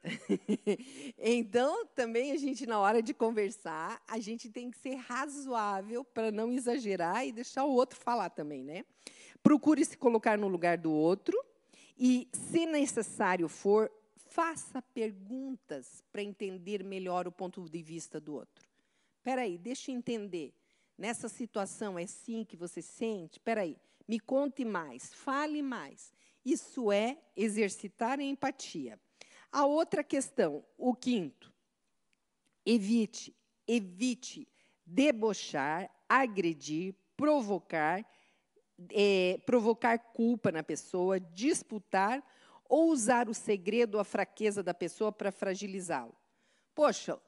então, 1.20 1.86
também 1.88 2.32
a 2.32 2.38
gente, 2.38 2.66
na 2.66 2.80
hora 2.80 3.02
de 3.02 3.14
conversar, 3.14 4.02
a 4.08 4.18
gente 4.18 4.50
tem 4.50 4.72
que 4.72 4.78
ser 4.78 4.96
razoável 4.96 6.06
para 6.06 6.32
não 6.32 6.54
exagerar 6.54 7.28
e 7.28 7.34
deixar 7.34 7.66
o 7.66 7.74
outro 7.74 8.00
falar 8.00 8.30
também, 8.30 8.64
né? 8.64 8.86
Procure 9.44 9.84
se 9.84 9.98
colocar 9.98 10.38
no 10.38 10.48
lugar 10.48 10.78
do 10.78 10.94
outro 10.94 11.38
e, 12.00 12.30
se 12.32 12.66
necessário 12.66 13.50
for, 13.50 13.92
faça 14.30 14.82
perguntas 14.82 16.02
para 16.14 16.24
entender 16.24 16.82
melhor 16.82 17.28
o 17.28 17.32
ponto 17.34 17.70
de 17.70 17.84
vista 17.84 18.22
do 18.22 18.36
outro. 18.36 18.66
Espera 19.18 19.42
aí, 19.42 19.58
deixa 19.58 19.92
eu 19.92 19.98
entender. 19.98 20.54
Nessa 20.98 21.28
situação 21.28 22.00
é 22.00 22.04
assim 22.04 22.46
que 22.46 22.56
você 22.56 22.82
sente? 22.82 23.38
Espera 23.38 23.62
aí, 23.62 23.78
me 24.08 24.20
conte 24.20 24.64
mais, 24.64 25.14
fale 25.14 25.62
mais. 25.62 26.14
Isso 26.44 26.92
é 26.92 27.18
exercitar 27.36 28.20
a 28.20 28.24
empatia. 28.24 29.00
A 29.52 29.66
outra 29.66 30.04
questão, 30.04 30.64
o 30.78 30.94
quinto, 30.94 31.52
evite, 32.66 33.36
evite 33.68 34.48
debochar, 34.86 35.90
agredir, 36.08 36.94
provocar, 37.18 38.06
é, 38.92 39.40
provocar 39.46 39.98
culpa 39.98 40.52
na 40.52 40.62
pessoa, 40.62 41.20
disputar 41.20 42.24
ou 42.68 42.92
usar 42.92 43.30
o 43.30 43.34
segredo 43.34 43.96
ou 43.96 44.02
a 44.02 44.06
fraqueza 44.06 44.62
da 44.62 44.74
pessoa 44.74 45.12
para 45.12 45.32
fragilizá-lo. 45.32 46.16
Poxa, 46.74 47.20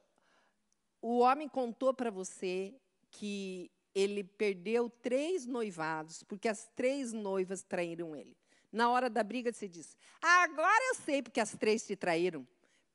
o 1.02 1.20
homem 1.20 1.48
contou 1.48 1.94
para 1.94 2.12
você 2.12 2.76
que 3.18 3.72
ele 3.96 4.24
perdeu 4.24 4.90
três 4.90 5.48
noivados, 5.48 6.22
porque 6.22 6.48
as 6.48 6.68
três 6.76 7.12
noivas 7.12 7.64
traíram 7.64 8.16
ele. 8.16 8.38
Na 8.72 8.92
hora 8.92 9.10
da 9.10 9.24
briga, 9.24 9.52
você 9.52 9.68
diz: 9.68 9.98
Agora 10.22 10.84
eu 10.90 10.96
sei 10.96 11.24
porque 11.24 11.40
as 11.40 11.56
três 11.56 11.86
te 11.86 11.96
traíram. 11.96 12.48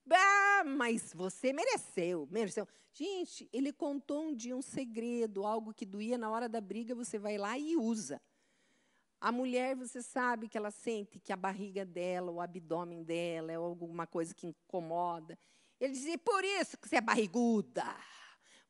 Ah, 0.08 0.62
mas 0.64 1.12
você 1.12 1.52
mereceu, 1.52 2.28
mereceu. 2.30 2.68
Gente, 2.92 3.48
ele 3.52 3.72
contou 3.72 4.28
um 4.28 4.35
dia 4.35 4.56
um 4.56 4.62
segredo, 4.62 5.44
algo 5.44 5.74
que 5.74 5.87
doía 5.87 6.16
na 6.16 6.30
hora 6.30 6.48
da 6.48 6.61
briga, 6.61 6.94
você 6.94 7.18
vai 7.18 7.37
lá 7.37 7.58
e 7.58 7.76
usa. 7.76 8.20
A 9.20 9.32
mulher, 9.32 9.74
você 9.74 10.02
sabe 10.02 10.48
que 10.48 10.58
ela 10.58 10.70
sente 10.70 11.18
que 11.18 11.32
a 11.32 11.37
barriga 11.37 11.85
dela, 11.85 12.30
o 12.30 12.40
abdômen 12.40 13.02
dela 13.02 13.50
é 13.50 13.56
alguma 13.56 14.06
coisa 14.06 14.32
que 14.35 14.46
incomoda. 14.46 15.37
Ele 15.80 15.94
diz: 15.94 16.16
por 16.24 16.44
isso 16.44 16.78
que 16.78 16.88
você 16.88 16.96
é 16.96 17.00
barriguda. 17.00 17.85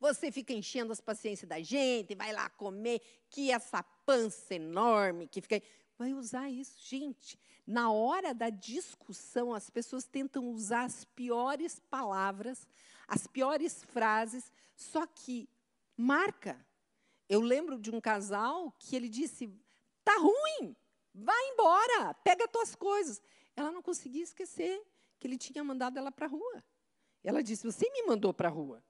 Você 0.03 0.33
fica 0.33 0.53
enchendo 0.53 0.91
as 0.91 1.01
paciências 1.01 1.49
da 1.49 1.63
gente, 1.63 2.17
vai 2.17 2.33
lá 2.33 2.51
comer, 2.51 3.01
que 3.31 3.53
essa 3.53 3.85
pança 4.05 4.57
enorme 4.57 5.29
que 5.29 5.41
fica. 5.41 5.63
Vai 5.97 6.13
usar 6.13 6.51
isso, 6.51 6.77
gente. 6.85 7.39
Na 7.65 7.93
hora 7.93 8.35
da 8.35 8.51
discussão, 8.51 9.55
as 9.55 9.71
pessoas 9.71 10.05
tentam 10.05 10.51
usar 10.51 10.87
as 10.87 11.05
piores 11.05 11.79
palavras, 11.89 12.67
as 13.07 13.29
piores 13.29 13.85
frases, 13.85 14.51
só 14.75 15.07
que 15.07 15.49
marca. 15.97 16.59
Eu 17.29 17.41
lembro 17.41 17.79
de 17.79 17.93
um 17.93 18.01
casal 18.01 18.75
que 18.81 18.97
ele 18.97 19.09
disse: 19.09 19.49
tá 20.03 20.17
ruim, 20.19 20.75
Vai 21.15 21.49
embora, 21.51 22.13
pega 22.25 22.47
as 22.47 22.51
tuas 22.51 22.75
coisas. 22.75 23.23
Ela 23.55 23.71
não 23.71 23.83
conseguia 23.83 24.25
esquecer 24.25 24.83
que 25.21 25.29
ele 25.29 25.39
tinha 25.39 25.63
mandado 25.63 25.97
ela 25.97 26.11
para 26.11 26.27
a 26.27 26.29
rua. 26.29 26.65
Ela 27.23 27.41
disse: 27.41 27.71
Você 27.71 27.89
me 27.91 28.03
mandou 28.03 28.35
para 28.35 28.49
a 28.49 28.51
rua. 28.51 28.83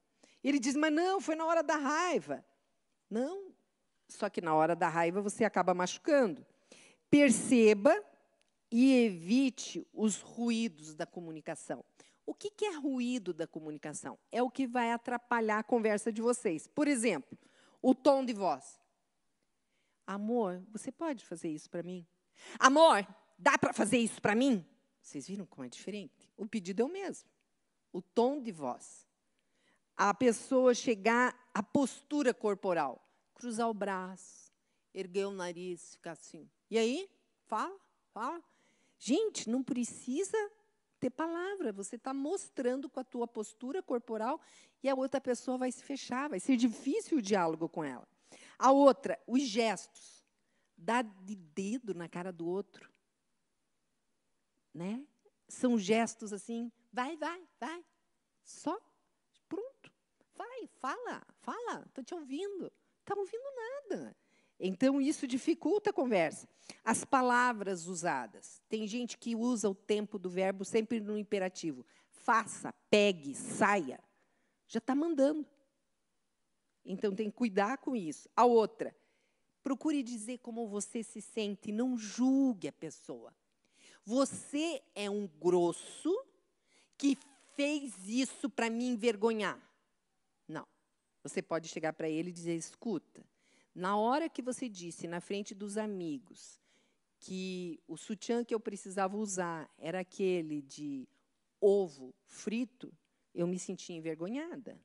Ele 0.43 0.59
diz: 0.59 0.75
Mas 0.75 0.93
não, 0.93 1.21
foi 1.21 1.35
na 1.35 1.45
hora 1.47 1.63
da 1.63 1.77
raiva. 1.77 2.45
Não, 3.09 3.53
só 4.09 4.29
que 4.29 4.41
na 4.41 4.55
hora 4.55 4.75
da 4.75 4.89
raiva 4.89 5.21
você 5.21 5.45
acaba 5.45 5.75
machucando. 5.75 6.47
Perceba 7.11 7.95
e 8.71 9.05
evite 9.05 9.87
os 9.93 10.21
ruídos 10.21 10.95
da 10.95 11.07
comunicação. 11.07 11.85
O 12.25 12.35
que, 12.35 12.65
é 12.65 12.75
ruído 12.75 13.35
da 13.35 13.47
comunicação? 13.47 14.19
É 14.31 14.43
o 14.43 14.51
que 14.51 14.67
vai 14.67 14.93
atrapalhar 14.93 15.59
a 15.59 15.63
conversa 15.63 16.13
de 16.13 16.23
vocês. 16.23 16.67
Por 16.67 16.87
exemplo, 16.87 17.37
o 17.83 17.95
tom 17.95 18.25
de 18.25 18.33
voz. 18.33 18.81
Amor, 20.07 20.63
você 20.71 20.91
pode 20.91 21.25
fazer 21.25 21.49
isso 21.49 21.69
para 21.69 21.83
mim? 21.83 22.07
Amor, 22.59 23.07
dá 23.39 23.59
para 23.59 23.73
fazer 23.73 23.99
isso 23.99 24.23
para 24.23 24.35
mim? 24.35 24.65
Vocês 25.01 25.27
viram 25.27 25.45
como 25.45 25.65
é 25.65 25.69
diferente? 25.69 26.33
O 26.37 26.47
pedido 26.47 26.83
é 26.83 26.85
o 26.85 26.89
mesmo. 26.89 27.29
O 27.93 28.01
tom 28.01 28.41
de 28.41 28.53
voz. 28.53 29.07
A 30.05 30.13
pessoa 30.13 30.75
chegar, 30.75 31.33
a 31.55 31.63
postura 31.63 32.35
corporal. 32.35 33.01
Cruzar 33.35 33.71
o 33.71 33.73
braço, 33.73 34.53
erguer 34.93 35.27
o 35.27 35.31
nariz, 35.31 35.95
ficar 35.95 36.11
assim. 36.11 36.51
E 36.69 36.77
aí? 36.77 37.09
Fala, 37.45 37.79
fala. 38.13 38.43
Gente, 38.99 39.49
não 39.49 39.63
precisa 39.63 40.37
ter 40.99 41.09
palavra. 41.09 41.73
Você 41.73 41.95
está 41.95 42.13
mostrando 42.13 42.91
com 42.91 42.99
a 42.99 43.05
tua 43.05 43.29
postura 43.29 43.81
corporal 43.81 44.41
e 44.83 44.89
a 44.89 44.95
outra 44.97 45.21
pessoa 45.21 45.57
vai 45.57 45.71
se 45.71 45.85
fechar. 45.85 46.29
Vai 46.29 46.41
ser 46.41 46.57
difícil 46.57 47.19
o 47.19 47.23
diálogo 47.23 47.69
com 47.69 47.85
ela. 47.85 48.09
A 48.59 48.73
outra, 48.73 49.21
os 49.25 49.43
gestos. 49.43 50.27
Dar 50.77 51.05
de 51.05 51.37
dedo 51.37 51.95
na 51.95 52.09
cara 52.09 52.33
do 52.33 52.49
outro. 52.49 52.91
Né? 54.75 55.07
São 55.47 55.79
gestos 55.79 56.33
assim, 56.33 56.73
vai, 56.93 57.17
vai, 57.17 57.47
vai. 57.61 57.85
Só. 58.43 58.77
Vai, 60.37 60.69
fala, 60.79 61.23
fala, 61.41 61.85
estou 61.87 62.03
te 62.03 62.15
ouvindo. 62.15 62.73
Está 63.01 63.15
ouvindo 63.19 63.45
nada. 63.91 64.17
Então, 64.59 65.01
isso 65.01 65.27
dificulta 65.27 65.91
a 65.91 65.93
conversa. 65.93 66.49
As 66.85 67.05
palavras 67.05 67.87
usadas. 67.87 68.63
Tem 68.69 68.87
gente 68.87 69.19
que 69.19 69.35
usa 69.35 69.69
o 69.69 69.75
tempo 69.75 70.19
do 70.19 70.31
verbo 70.31 70.65
sempre 70.65 71.01
no 71.01 71.19
imperativo. 71.19 71.85
Faça, 72.11 72.73
pegue, 72.89 73.35
saia. 73.35 73.99
Já 74.69 74.79
está 74.79 74.95
mandando. 74.95 75.45
Então, 76.85 77.15
tem 77.15 77.29
que 77.29 77.37
cuidar 77.37 77.79
com 77.79 77.97
isso. 77.97 78.29
A 78.37 78.45
outra, 78.45 78.95
procure 79.63 80.03
dizer 80.03 80.39
como 80.39 80.69
você 80.69 81.03
se 81.03 81.21
sente, 81.21 81.73
não 81.73 81.99
julgue 81.99 82.69
a 82.69 82.73
pessoa. 82.73 83.35
Você 84.05 84.83
é 84.95 85.11
um 85.11 85.27
grosso 85.27 86.13
que 86.97 87.19
fez 87.57 87.95
isso 88.07 88.49
para 88.49 88.71
me 88.71 88.87
envergonhar. 88.87 89.61
Você 91.23 91.41
pode 91.41 91.69
chegar 91.69 91.93
para 91.93 92.09
ele 92.09 92.31
e 92.31 92.33
dizer: 92.33 92.55
escuta, 92.55 93.25
na 93.75 93.97
hora 93.97 94.29
que 94.29 94.43
você 94.43 94.69
disse 94.69 95.07
na 95.07 95.21
frente 95.21 95.55
dos 95.55 95.79
amigos 95.79 96.61
que 97.21 97.81
o 97.87 97.97
sutiã 97.97 98.45
que 98.45 98.55
eu 98.55 98.59
precisava 98.59 99.17
usar 99.17 99.71
era 99.79 100.01
aquele 100.01 100.61
de 100.61 101.09
ovo 101.61 102.13
frito, 102.27 102.93
eu 103.33 103.47
me 103.47 103.59
senti 103.59 103.93
envergonhada. 103.93 104.79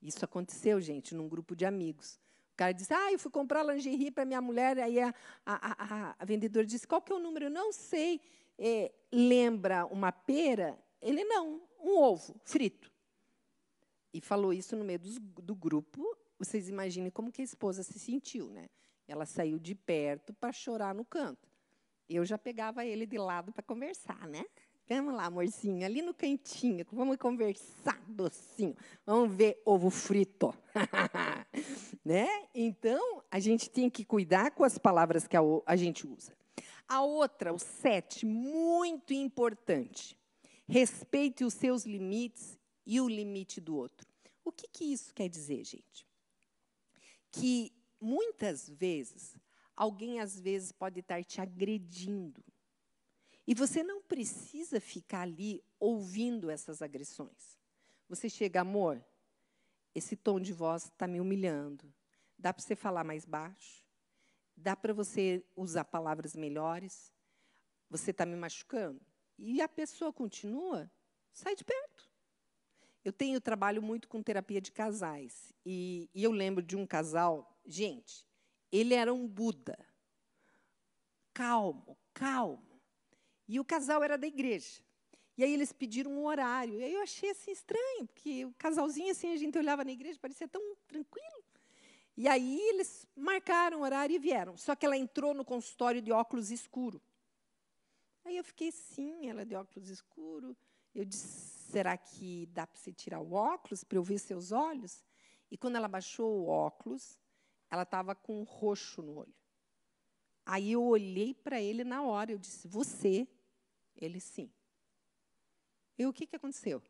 Isso 0.00 0.24
aconteceu, 0.24 0.80
gente, 0.80 1.14
num 1.14 1.28
grupo 1.28 1.54
de 1.54 1.66
amigos. 1.66 2.18
O 2.54 2.56
cara 2.56 2.72
disse: 2.72 2.94
Ah, 2.94 3.12
eu 3.12 3.18
fui 3.18 3.30
comprar 3.30 3.62
lingerie 3.62 4.10
para 4.10 4.24
minha 4.24 4.40
mulher. 4.40 4.78
Aí 4.78 4.98
a, 4.98 5.14
a, 5.44 5.84
a, 5.84 6.16
a, 6.18 6.24
vendedora 6.24 6.64
disse: 6.64 6.86
Qual 6.86 7.02
que 7.02 7.12
é 7.12 7.14
o 7.14 7.18
número? 7.18 7.46
Eu 7.46 7.50
não 7.50 7.72
sei. 7.72 8.20
É, 8.58 8.90
lembra 9.12 9.84
uma 9.86 10.10
pera? 10.10 10.78
Ele 11.02 11.22
não, 11.24 11.60
um 11.78 11.98
ovo 11.98 12.40
frito. 12.42 12.90
E 14.12 14.20
falou 14.20 14.52
isso 14.52 14.76
no 14.76 14.84
meio 14.84 14.98
do, 14.98 15.54
grupo 15.54 16.04
vocês 16.38 16.68
imaginem 16.68 17.10
como 17.10 17.32
que 17.32 17.40
a 17.40 17.44
esposa 17.44 17.82
se 17.82 17.98
sentiu, 17.98 18.48
né? 18.50 18.68
Ela 19.08 19.24
saiu 19.24 19.58
de 19.58 19.74
perto 19.74 20.34
para 20.34 20.52
chorar 20.52 20.94
no 20.94 21.04
canto. 21.04 21.48
Eu 22.08 22.24
já 22.24 22.36
pegava 22.36 22.84
ele 22.84 23.06
de 23.06 23.18
lado 23.18 23.52
para 23.52 23.62
conversar, 23.62 24.26
né? 24.28 24.44
Vamos 24.88 25.14
lá, 25.14 25.24
amorzinho, 25.24 25.84
ali 25.84 26.00
no 26.00 26.14
cantinho, 26.14 26.86
vamos 26.92 27.16
conversar, 27.16 28.00
docinho. 28.06 28.76
Vamos 29.04 29.34
ver 29.34 29.60
ovo 29.64 29.90
frito. 29.90 30.54
né? 32.04 32.28
Então, 32.54 33.22
a 33.28 33.40
gente 33.40 33.68
tem 33.68 33.90
que 33.90 34.04
cuidar 34.04 34.52
com 34.52 34.62
as 34.62 34.78
palavras 34.78 35.26
que 35.26 35.36
a, 35.36 35.40
a 35.66 35.74
gente 35.74 36.06
usa. 36.06 36.32
A 36.86 37.02
outra, 37.02 37.52
o 37.52 37.58
sete, 37.58 38.24
muito 38.24 39.12
importante. 39.12 40.16
Respeite 40.68 41.44
os 41.44 41.54
seus 41.54 41.84
limites 41.84 42.56
e 42.86 43.00
o 43.00 43.08
limite 43.08 43.60
do 43.60 43.76
outro. 43.76 44.06
O 44.44 44.52
que, 44.52 44.68
que 44.68 44.84
isso 44.84 45.12
quer 45.12 45.28
dizer, 45.28 45.64
gente? 45.64 46.06
que 47.36 47.72
muitas 48.00 48.68
vezes 48.68 49.36
alguém 49.76 50.20
às 50.20 50.40
vezes 50.40 50.72
pode 50.72 51.00
estar 51.00 51.22
te 51.22 51.40
agredindo. 51.40 52.42
E 53.46 53.54
você 53.54 53.82
não 53.82 54.02
precisa 54.02 54.80
ficar 54.80 55.20
ali 55.20 55.62
ouvindo 55.78 56.50
essas 56.50 56.82
agressões. 56.82 57.58
Você 58.08 58.28
chega, 58.28 58.62
amor, 58.62 59.04
esse 59.94 60.16
tom 60.16 60.40
de 60.40 60.52
voz 60.52 60.84
está 60.84 61.06
me 61.06 61.20
humilhando. 61.20 61.92
Dá 62.38 62.52
para 62.52 62.62
você 62.62 62.74
falar 62.74 63.04
mais 63.04 63.24
baixo? 63.24 63.84
Dá 64.56 64.74
para 64.74 64.94
você 64.94 65.44
usar 65.54 65.84
palavras 65.84 66.34
melhores? 66.34 67.12
Você 67.90 68.10
está 68.10 68.24
me 68.24 68.34
machucando? 68.34 69.00
E 69.38 69.60
a 69.60 69.68
pessoa 69.68 70.12
continua, 70.12 70.90
sai 71.32 71.54
de 71.54 71.64
perto. 71.64 72.10
Eu 73.06 73.12
tenho 73.12 73.40
trabalho 73.40 73.80
muito 73.80 74.08
com 74.08 74.20
terapia 74.20 74.60
de 74.60 74.72
casais. 74.72 75.54
E, 75.64 76.10
e 76.12 76.24
eu 76.24 76.32
lembro 76.32 76.60
de 76.60 76.74
um 76.74 76.84
casal, 76.84 77.56
gente, 77.64 78.26
ele 78.72 78.94
era 78.94 79.14
um 79.14 79.28
Buda. 79.28 79.78
Calmo, 81.32 81.96
calmo. 82.12 82.82
E 83.46 83.60
o 83.60 83.64
casal 83.64 84.02
era 84.02 84.18
da 84.18 84.26
igreja. 84.26 84.82
E 85.38 85.44
aí 85.44 85.54
eles 85.54 85.72
pediram 85.72 86.10
um 86.10 86.26
horário. 86.26 86.80
E 86.80 86.82
aí 86.82 86.94
eu 86.94 87.00
achei 87.00 87.30
assim 87.30 87.52
estranho, 87.52 88.08
porque 88.08 88.44
o 88.44 88.52
casalzinho 88.54 89.12
assim, 89.12 89.32
a 89.32 89.36
gente 89.36 89.56
olhava 89.56 89.84
na 89.84 89.92
igreja, 89.92 90.18
parecia 90.20 90.48
tão 90.48 90.74
tranquilo. 90.88 91.44
E 92.16 92.26
aí 92.26 92.58
eles 92.70 93.06
marcaram 93.14 93.78
o 93.78 93.82
horário 93.82 94.16
e 94.16 94.18
vieram. 94.18 94.56
Só 94.56 94.74
que 94.74 94.84
ela 94.84 94.96
entrou 94.96 95.32
no 95.32 95.44
consultório 95.44 96.02
de 96.02 96.10
óculos 96.10 96.50
escuro. 96.50 97.00
Aí 98.24 98.36
eu 98.36 98.42
fiquei, 98.42 98.72
sim, 98.72 99.28
ela 99.28 99.42
é 99.42 99.44
de 99.44 99.54
óculos 99.54 99.88
escuro. 99.90 100.56
Eu 100.96 101.04
disse, 101.04 101.26
será 101.70 101.94
que 101.94 102.46
dá 102.46 102.66
para 102.66 102.80
você 102.80 102.90
tirar 102.90 103.20
o 103.20 103.34
óculos 103.34 103.84
para 103.84 103.98
eu 103.98 104.02
ver 104.02 104.18
seus 104.18 104.50
olhos? 104.50 105.04
E 105.50 105.58
quando 105.58 105.76
ela 105.76 105.88
baixou 105.88 106.40
o 106.40 106.46
óculos, 106.46 107.20
ela 107.70 107.82
estava 107.82 108.14
com 108.14 108.40
um 108.40 108.44
roxo 108.44 109.02
no 109.02 109.18
olho. 109.18 109.34
Aí 110.46 110.72
eu 110.72 110.82
olhei 110.82 111.34
para 111.34 111.60
ele 111.60 111.84
na 111.84 112.02
hora, 112.02 112.32
eu 112.32 112.38
disse, 112.38 112.66
você? 112.66 113.28
Ele, 113.94 114.18
sim. 114.20 114.50
E 115.98 116.06
o 116.06 116.14
que, 116.14 116.26
que 116.26 116.36
aconteceu? 116.36 116.82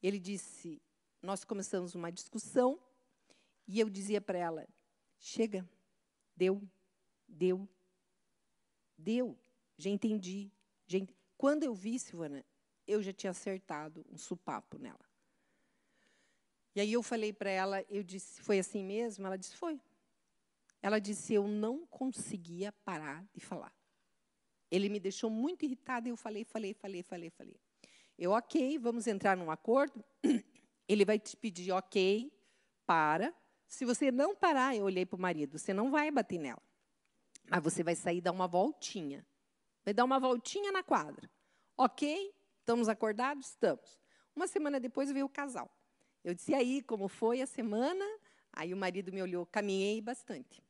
Ele 0.00 0.20
disse, 0.20 0.80
nós 1.20 1.42
começamos 1.42 1.96
uma 1.96 2.12
discussão, 2.12 2.80
e 3.66 3.80
eu 3.80 3.90
dizia 3.90 4.20
para 4.20 4.38
ela, 4.38 4.68
chega, 5.18 5.68
deu, 6.36 6.62
deu, 7.26 7.68
deu, 8.96 9.36
já 9.76 9.90
entendi. 9.90 10.52
Já. 10.86 10.98
Quando 11.36 11.64
eu 11.64 11.74
vi, 11.74 11.98
Silvana, 11.98 12.44
eu 12.86 13.02
já 13.02 13.12
tinha 13.12 13.30
acertado 13.30 14.04
um 14.10 14.18
supapo 14.18 14.78
nela. 14.78 15.04
E 16.74 16.80
aí 16.80 16.92
eu 16.92 17.02
falei 17.02 17.32
para 17.32 17.50
ela, 17.50 17.84
eu 17.88 18.02
disse, 18.02 18.40
foi 18.42 18.58
assim 18.58 18.82
mesmo? 18.82 19.26
Ela 19.26 19.36
disse, 19.36 19.56
foi. 19.56 19.80
Ela 20.82 20.98
disse, 20.98 21.32
eu 21.32 21.46
não 21.46 21.86
conseguia 21.86 22.72
parar 22.84 23.24
de 23.32 23.40
falar. 23.40 23.72
Ele 24.70 24.88
me 24.88 24.98
deixou 24.98 25.30
muito 25.30 25.64
irritada 25.64 26.08
e 26.08 26.10
eu 26.10 26.16
falei, 26.16 26.44
falei, 26.44 26.74
falei, 26.74 27.02
falei, 27.02 27.30
falei. 27.30 27.60
Eu, 28.18 28.32
ok, 28.32 28.76
vamos 28.78 29.06
entrar 29.06 29.36
num 29.36 29.50
acordo. 29.50 30.04
Ele 30.88 31.04
vai 31.04 31.18
te 31.18 31.36
pedir, 31.36 31.70
ok, 31.70 32.32
para. 32.84 33.32
Se 33.66 33.84
você 33.84 34.10
não 34.10 34.34
parar, 34.34 34.76
eu 34.76 34.84
olhei 34.84 35.06
para 35.06 35.16
o 35.16 35.20
marido, 35.20 35.58
você 35.58 35.72
não 35.72 35.90
vai 35.90 36.10
bater 36.10 36.38
nela. 36.38 36.62
Mas 37.48 37.62
você 37.62 37.82
vai 37.82 37.94
sair 37.94 38.20
dar 38.20 38.32
uma 38.32 38.48
voltinha. 38.48 39.24
Vai 39.84 39.94
dar 39.94 40.04
uma 40.04 40.18
voltinha 40.18 40.72
na 40.72 40.82
quadra. 40.82 41.30
Ok, 41.76 42.33
Estamos 42.64 42.88
acordados? 42.88 43.48
Estamos. 43.48 44.00
Uma 44.34 44.46
semana 44.46 44.80
depois 44.80 45.12
veio 45.12 45.26
o 45.26 45.28
casal. 45.28 45.70
Eu 46.24 46.32
disse, 46.32 46.54
aí, 46.54 46.80
como 46.80 47.08
foi 47.08 47.42
a 47.42 47.46
semana? 47.46 48.02
Aí 48.50 48.72
o 48.72 48.76
marido 48.76 49.12
me 49.12 49.20
olhou, 49.20 49.44
caminhei 49.44 50.00
bastante. 50.00 50.64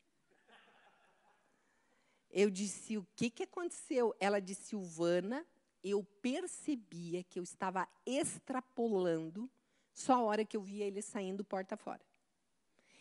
Eu 2.28 2.50
disse, 2.50 2.98
o 2.98 3.07
que, 3.14 3.30
que 3.30 3.44
aconteceu? 3.44 4.12
Ela 4.18 4.40
disse, 4.40 4.70
Silvana, 4.70 5.46
eu 5.85 6.02
percebia 6.20 7.22
que 7.22 7.38
eu 7.38 7.44
estava 7.44 7.87
extrapolando 8.04 9.48
só 9.92 10.14
a 10.14 10.22
hora 10.22 10.44
que 10.44 10.57
eu 10.57 10.62
via 10.62 10.87
ele 10.87 11.00
saindo 11.00 11.44
porta 11.44 11.76
fora. 11.76 12.04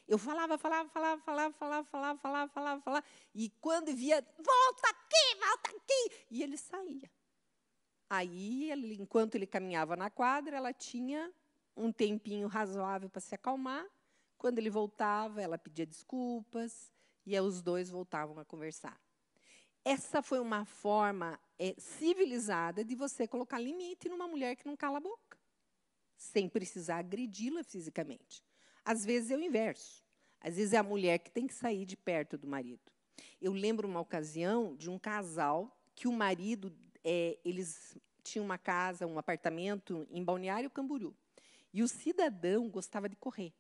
Eu 0.08 0.20
falava, 0.20 0.56
falava, 0.56 0.88
falava, 0.90 1.20
falava, 1.24 1.54
falava, 1.56 1.88
falava, 1.88 2.20
falava, 2.20 2.52
falava, 2.52 2.82
falava. 2.84 3.06
E 3.34 3.50
quando 3.60 3.92
via, 3.96 4.22
volta 4.38 4.88
aqui, 4.88 5.40
volta 5.40 5.70
aqui. 5.72 6.28
E 6.30 6.44
ele 6.44 6.58
saía. 6.58 7.10
Aí, 8.16 8.70
ele, 8.70 8.94
enquanto 8.94 9.34
ele 9.34 9.48
caminhava 9.48 9.96
na 9.96 10.08
quadra, 10.08 10.56
ela 10.56 10.72
tinha 10.72 11.34
um 11.76 11.92
tempinho 11.92 12.48
razoável 12.48 13.10
para 13.10 13.20
se 13.20 13.34
acalmar. 13.34 13.84
Quando 14.38 14.60
ele 14.60 14.70
voltava, 14.70 15.42
ela 15.42 15.58
pedia 15.58 15.84
desculpas 15.84 16.94
e 17.26 17.40
os 17.40 17.64
dois 17.64 17.90
voltavam 17.90 18.38
a 18.38 18.46
conversar. 18.46 19.02
Essa 19.84 20.22
foi 20.22 20.40
uma 20.40 20.64
forma 20.64 21.40
é, 21.58 21.74
civilizada 21.80 22.86
de 22.86 22.94
você 22.94 23.28
colocar 23.28 23.58
limite 23.58 24.08
numa 24.08 24.28
mulher 24.28 24.58
que 24.58 24.68
não 24.68 24.78
cala 24.78 25.00
a 25.00 25.02
boca, 25.02 25.40
sem 26.16 26.48
precisar 26.48 27.00
agredi-la 27.00 27.64
fisicamente. 27.64 28.46
Às 28.86 29.04
vezes 29.04 29.32
é 29.32 29.36
o 29.36 29.42
inverso. 29.42 30.06
Às 30.40 30.58
vezes 30.58 30.74
é 30.74 30.78
a 30.78 30.84
mulher 30.84 31.18
que 31.18 31.32
tem 31.32 31.48
que 31.48 31.54
sair 31.56 31.84
de 31.84 31.98
perto 31.98 32.38
do 32.38 32.46
marido. 32.46 32.92
Eu 33.42 33.54
lembro 33.54 33.88
uma 33.88 34.02
ocasião 34.02 34.76
de 34.76 34.88
um 34.88 35.00
casal 35.00 35.76
que 35.96 36.08
o 36.08 36.14
marido, 36.14 36.72
é, 37.04 37.38
eles 37.44 37.98
tinham 38.24 38.46
uma 38.46 38.58
casa, 38.58 39.06
um 39.06 39.20
apartamento 39.20 40.08
em 40.10 40.24
Balneário 40.24 40.70
Camboriú. 40.70 41.14
E 41.74 41.84
o 41.84 41.88
cidadão 41.88 42.70
gostava 42.70 43.10
de 43.10 43.16
correr. 43.16 43.54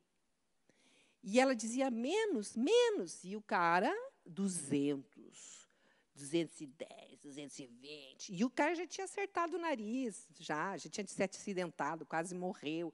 E 1.23 1.39
ela 1.39 1.55
dizia 1.55 1.89
menos, 1.89 2.55
menos. 2.55 3.23
E 3.23 3.35
o 3.35 3.41
cara, 3.41 3.91
200, 4.25 5.69
210, 6.15 7.19
220. 7.21 8.33
E 8.33 8.45
o 8.45 8.49
cara 8.49 8.75
já 8.75 8.85
tinha 8.85 9.05
acertado 9.05 9.57
o 9.57 9.59
nariz, 9.59 10.27
já, 10.37 10.77
já 10.77 10.89
tinha 10.89 11.07
se 11.07 11.23
acidentado, 11.23 12.05
quase 12.05 12.35
morreu. 12.35 12.93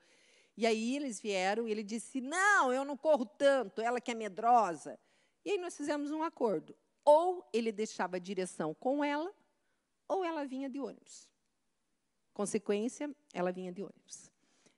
E 0.56 0.66
aí 0.66 0.96
eles 0.96 1.20
vieram 1.20 1.68
e 1.68 1.72
ele 1.72 1.84
disse: 1.84 2.22
Não, 2.22 2.72
eu 2.72 2.86
não 2.86 2.96
corro 2.98 3.26
tanto, 3.26 3.82
ela 3.82 4.00
que 4.00 4.12
é 4.12 4.16
medrosa. 4.16 5.00
E 5.44 5.52
aí 5.52 5.58
nós 5.58 5.76
fizemos 5.76 6.12
um 6.12 6.22
acordo. 6.22 6.76
Ou 7.04 7.48
ele 7.52 7.72
deixava 7.72 8.18
a 8.18 8.20
direção 8.20 8.74
com 8.74 9.04
ela, 9.04 9.34
ou 10.10 10.26
ela 10.26 10.44
vinha 10.44 10.68
de 10.68 10.80
ônibus. 10.80 11.30
Consequência, 12.34 13.16
ela 13.34 13.52
vinha 13.52 13.72
de 13.72 13.84
ônibus. 13.84 14.32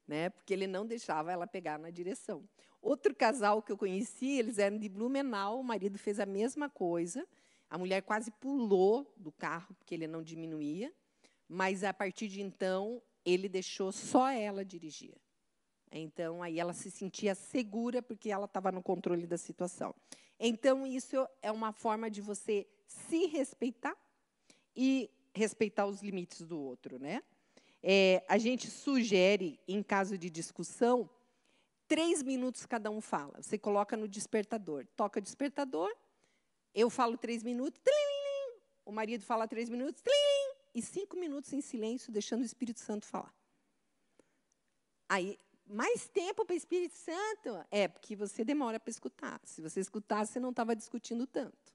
Né? 0.08 0.30
Porque 0.30 0.54
ele 0.54 0.68
não 0.68 0.86
deixava 0.86 1.32
ela 1.32 1.48
pegar 1.48 1.80
na 1.80 1.90
direção. 1.90 2.48
Outro 2.82 3.16
casal 3.16 3.62
que 3.62 3.72
eu 3.72 3.78
conheci, 3.78 4.38
eles 4.38 4.58
eram 4.60 4.78
de 4.78 4.90
Blumenau, 4.90 5.62
o 5.62 5.64
marido 5.64 5.98
fez 5.98 6.20
a 6.20 6.26
mesma 6.26 6.70
coisa. 6.70 7.26
A 7.70 7.78
mulher 7.78 8.02
quase 8.02 8.30
pulou 8.32 9.12
do 9.16 9.32
carro, 9.32 9.74
porque 9.76 9.96
ele 9.96 10.08
não 10.08 10.22
diminuía. 10.22 10.92
Mas, 11.48 11.84
a 11.84 11.94
partir 11.94 12.28
de 12.28 12.42
então, 12.42 13.02
ele 13.24 13.48
deixou 13.48 13.92
só 13.92 14.30
ela 14.30 14.66
dirigir. 14.66 15.16
Então, 15.92 16.42
aí 16.42 16.60
ela 16.60 16.74
se 16.74 16.90
sentia 16.90 17.36
segura 17.36 18.02
porque 18.02 18.32
ela 18.32 18.46
estava 18.46 18.72
no 18.72 18.82
controle 18.82 19.28
da 19.28 19.38
situação. 19.38 19.94
Então, 20.40 20.88
isso 20.88 21.28
é 21.42 21.52
uma 21.52 21.72
forma 21.72 22.10
de 22.10 22.22
você 22.22 22.68
se 22.88 23.28
respeitar 23.28 23.96
e 24.76 25.10
respeitar 25.34 25.86
os 25.86 26.02
limites 26.02 26.42
do 26.42 26.60
outro, 26.60 27.00
né? 27.00 27.22
É, 27.84 28.24
a 28.28 28.38
gente 28.38 28.70
sugere, 28.70 29.60
em 29.68 29.82
caso 29.82 30.18
de 30.18 30.30
discussão, 30.30 31.10
três 31.88 32.22
minutos 32.22 32.66
cada 32.66 32.92
um 32.92 33.02
fala. 33.02 33.42
Você 33.42 33.58
coloca 33.58 33.98
no 33.98 34.08
despertador. 34.08 34.86
Toca 34.96 35.20
despertador, 35.20 35.92
eu 36.74 36.90
falo 36.90 37.18
três 37.18 37.44
minutos, 37.44 37.82
o 38.86 38.92
marido 38.92 39.24
fala 39.24 39.48
três 39.48 39.70
minutos, 39.70 40.04
e 40.74 40.82
cinco 40.82 41.18
minutos 41.18 41.52
em 41.54 41.62
silêncio, 41.62 42.12
deixando 42.12 42.42
o 42.42 42.46
Espírito 42.46 42.80
Santo 42.80 43.06
falar. 43.06 43.34
Aí 45.10 45.38
mais 45.72 46.08
tempo 46.10 46.46
para 46.46 46.54
o 46.54 46.58
Espírito 46.58 46.96
Santo? 46.96 47.66
É, 47.72 47.88
porque 47.88 48.16
você 48.16 48.44
demora 48.44 48.80
para 48.80 48.92
escutar. 48.92 49.40
Se 49.46 49.62
você 49.62 49.80
escutasse, 49.80 50.34
você 50.34 50.40
não 50.40 50.50
estava 50.50 50.76
discutindo 50.76 51.26
tanto. 51.26 51.74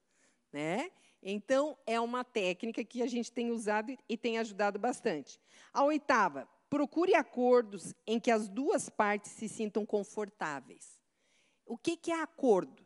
Né? 0.53 0.91
Então, 1.29 1.77
é 1.85 1.99
uma 1.99 2.23
técnica 2.23 2.85
que 2.85 3.03
a 3.03 3.07
gente 3.09 3.33
tem 3.33 3.51
usado 3.51 3.97
e 4.09 4.17
tem 4.17 4.39
ajudado 4.39 4.79
bastante. 4.79 5.41
A 5.73 5.83
oitava, 5.83 6.49
procure 6.71 7.15
acordos 7.15 7.93
em 8.07 8.21
que 8.21 8.31
as 8.31 8.49
duas 8.49 8.89
partes 8.89 9.33
se 9.33 9.49
sintam 9.49 9.85
confortáveis. 9.85 11.01
O 11.65 11.77
que, 11.77 11.97
que 11.97 12.13
é 12.13 12.23
acordo? 12.23 12.85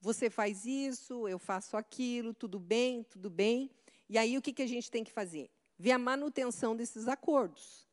Você 0.00 0.30
faz 0.30 0.64
isso, 0.64 1.28
eu 1.28 1.38
faço 1.38 1.76
aquilo, 1.76 2.32
tudo 2.32 2.58
bem, 2.58 3.02
tudo 3.02 3.28
bem. 3.28 3.70
E 4.08 4.16
aí, 4.16 4.38
o 4.38 4.42
que, 4.42 4.52
que 4.52 4.62
a 4.62 4.66
gente 4.66 4.90
tem 4.90 5.04
que 5.04 5.12
fazer? 5.12 5.50
Ver 5.78 5.92
a 5.92 5.98
manutenção 5.98 6.74
desses 6.74 7.06
acordos 7.06 7.84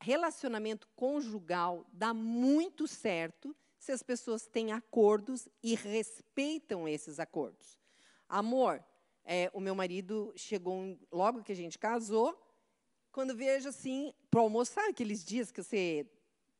relacionamento 0.00 0.88
conjugal 0.94 1.86
dá 1.92 2.12
muito 2.12 2.86
certo 2.86 3.56
se 3.78 3.92
as 3.92 4.02
pessoas 4.02 4.46
têm 4.46 4.72
acordos 4.72 5.48
e 5.62 5.74
respeitam 5.74 6.88
esses 6.88 7.20
acordos. 7.20 7.78
Amor, 8.28 8.84
é, 9.26 9.50
o 9.52 9.60
meu 9.60 9.74
marido 9.74 10.32
chegou 10.36 10.96
logo 11.10 11.42
que 11.42 11.50
a 11.50 11.56
gente 11.56 11.78
casou, 11.78 12.40
quando 13.10 13.34
vejo 13.34 13.68
assim, 13.68 14.14
para 14.30 14.40
almoçar 14.40 14.88
aqueles 14.88 15.24
dias 15.24 15.50
que 15.50 15.62
você 15.62 16.06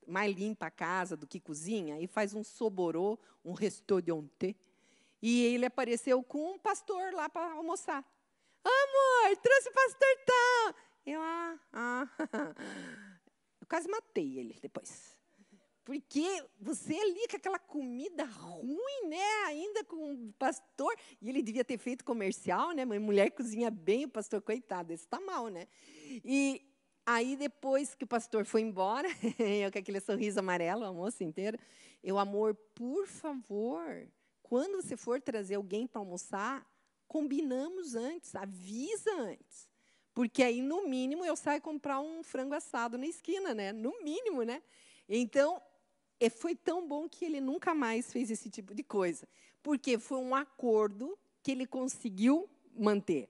mais 0.07 0.35
limpa 0.37 0.67
a 0.67 0.71
casa 0.71 1.17
do 1.17 1.27
que 1.27 1.39
cozinha, 1.39 2.01
e 2.01 2.07
faz 2.07 2.35
um 2.35 2.43
soborô, 2.43 3.19
um 3.45 3.53
restaurante, 3.53 4.57
e 5.23 5.45
ele 5.45 5.65
apareceu 5.65 6.23
com 6.23 6.53
um 6.55 6.59
pastor 6.59 7.13
lá 7.15 7.29
para 7.29 7.53
almoçar. 7.53 8.05
Amor, 8.65 9.37
trouxe 9.37 9.71
pastor 9.71 10.09
tal. 10.27 10.75
Eu, 11.07 11.21
ah, 11.23 11.59
ah. 11.73 12.09
Eu 13.61 13.67
quase 13.69 13.89
matei 13.89 14.39
ele 14.39 14.59
depois. 14.61 15.16
Porque 15.87 16.45
você 16.61 16.95
ali 16.95 17.29
com 17.29 17.37
aquela 17.37 17.61
comida 17.61 18.25
ruim, 18.25 19.07
né? 19.07 19.45
Ainda 19.47 19.85
com 19.85 20.15
o 20.15 20.33
pastor. 20.33 20.93
E 21.23 21.29
ele 21.29 21.41
devia 21.41 21.65
ter 21.65 21.79
feito 21.79 22.05
comercial, 22.05 22.73
né? 22.73 22.85
Uma 22.85 22.99
mulher 22.99 23.31
cozinha 23.31 23.71
bem, 23.71 24.05
o 24.05 24.09
pastor, 24.09 24.43
coitado, 24.43 24.93
esse 24.93 25.05
está 25.05 25.21
mal, 25.21 25.47
né? 25.47 25.69
E 26.25 26.61
aí, 27.07 27.37
depois 27.37 27.95
que 27.95 28.03
o 28.03 28.07
pastor 28.07 28.45
foi 28.45 28.63
embora, 28.63 29.07
eu 29.39 29.71
com 29.71 29.79
aquele 29.79 30.01
sorriso 30.01 30.41
amarelo, 30.41 30.83
a 30.83 30.93
moça 30.93 31.23
inteira, 31.23 31.57
eu, 32.03 32.19
amor, 32.19 32.57
por 32.75 33.07
favor, 33.07 34.09
quando 34.43 34.83
você 34.83 34.97
for 34.97 35.21
trazer 35.21 35.55
alguém 35.55 35.87
para 35.87 36.01
almoçar, 36.01 36.67
combinamos 37.07 37.95
antes, 37.95 38.35
avisa 38.35 39.15
antes. 39.21 39.69
Porque 40.13 40.43
aí, 40.43 40.61
no 40.61 40.89
mínimo, 40.89 41.25
eu 41.25 41.37
saio 41.37 41.63
comprar 41.63 42.01
um 42.01 42.25
frango 42.25 42.55
assado 42.55 42.99
na 42.99 43.07
esquina, 43.07 43.55
né? 43.55 43.73
No 43.73 44.03
mínimo, 44.03 44.43
né? 44.43 44.61
Então, 45.09 45.63
é, 46.21 46.31
foi 46.31 46.55
tão 46.55 46.87
bom 46.87 47.09
que 47.09 47.25
ele 47.25 47.41
nunca 47.41 47.75
mais 47.75 48.13
fez 48.13 48.31
esse 48.31 48.49
tipo 48.51 48.75
de 48.75 48.83
coisa. 48.83 49.29
Porque 49.63 49.99
foi 49.99 50.19
um 50.19 50.35
acordo 50.35 51.19
que 51.43 51.51
ele 51.51 51.67
conseguiu 51.67 52.49
manter. 52.77 53.29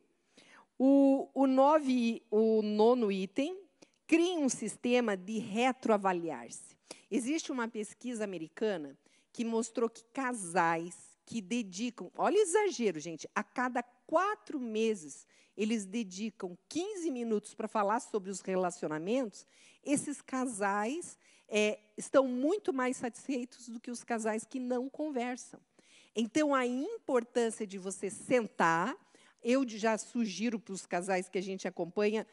O, 0.78 1.28
o, 1.34 1.46
nove, 1.46 2.22
o 2.30 2.60
nono 2.62 3.10
item, 3.10 3.58
crie 4.06 4.36
um 4.36 4.48
sistema 4.48 5.16
de 5.16 5.38
retroavaliar-se. 5.38 6.76
Existe 7.10 7.50
uma 7.50 7.68
pesquisa 7.68 8.24
americana 8.24 8.96
que 9.32 9.44
mostrou 9.44 9.88
que 9.88 10.04
casais 10.12 10.94
que 11.24 11.40
dedicam, 11.40 12.10
olha 12.16 12.38
exagero, 12.38 13.00
gente, 13.00 13.28
a 13.34 13.42
cada 13.42 13.82
quatro 13.82 14.60
meses 14.60 15.26
eles 15.56 15.84
dedicam 15.84 16.56
15 16.68 17.10
minutos 17.10 17.54
para 17.54 17.66
falar 17.66 17.98
sobre 18.00 18.30
os 18.30 18.40
relacionamentos, 18.40 19.46
esses 19.82 20.20
casais 20.20 21.18
é, 21.48 21.78
estão 21.96 22.26
muito 22.26 22.72
mais 22.72 22.96
satisfeitos 22.96 23.68
do 23.68 23.80
que 23.80 23.90
os 23.90 24.02
casais 24.02 24.44
que 24.44 24.58
não 24.58 24.88
conversam. 24.88 25.60
Então, 26.14 26.54
a 26.54 26.66
importância 26.66 27.66
de 27.66 27.78
você 27.78 28.10
sentar, 28.10 28.96
eu 29.42 29.66
já 29.68 29.96
sugiro 29.98 30.58
para 30.58 30.74
os 30.74 30.86
casais 30.86 31.28
que 31.28 31.38
a 31.38 31.42
gente 31.42 31.68
acompanha, 31.68 32.26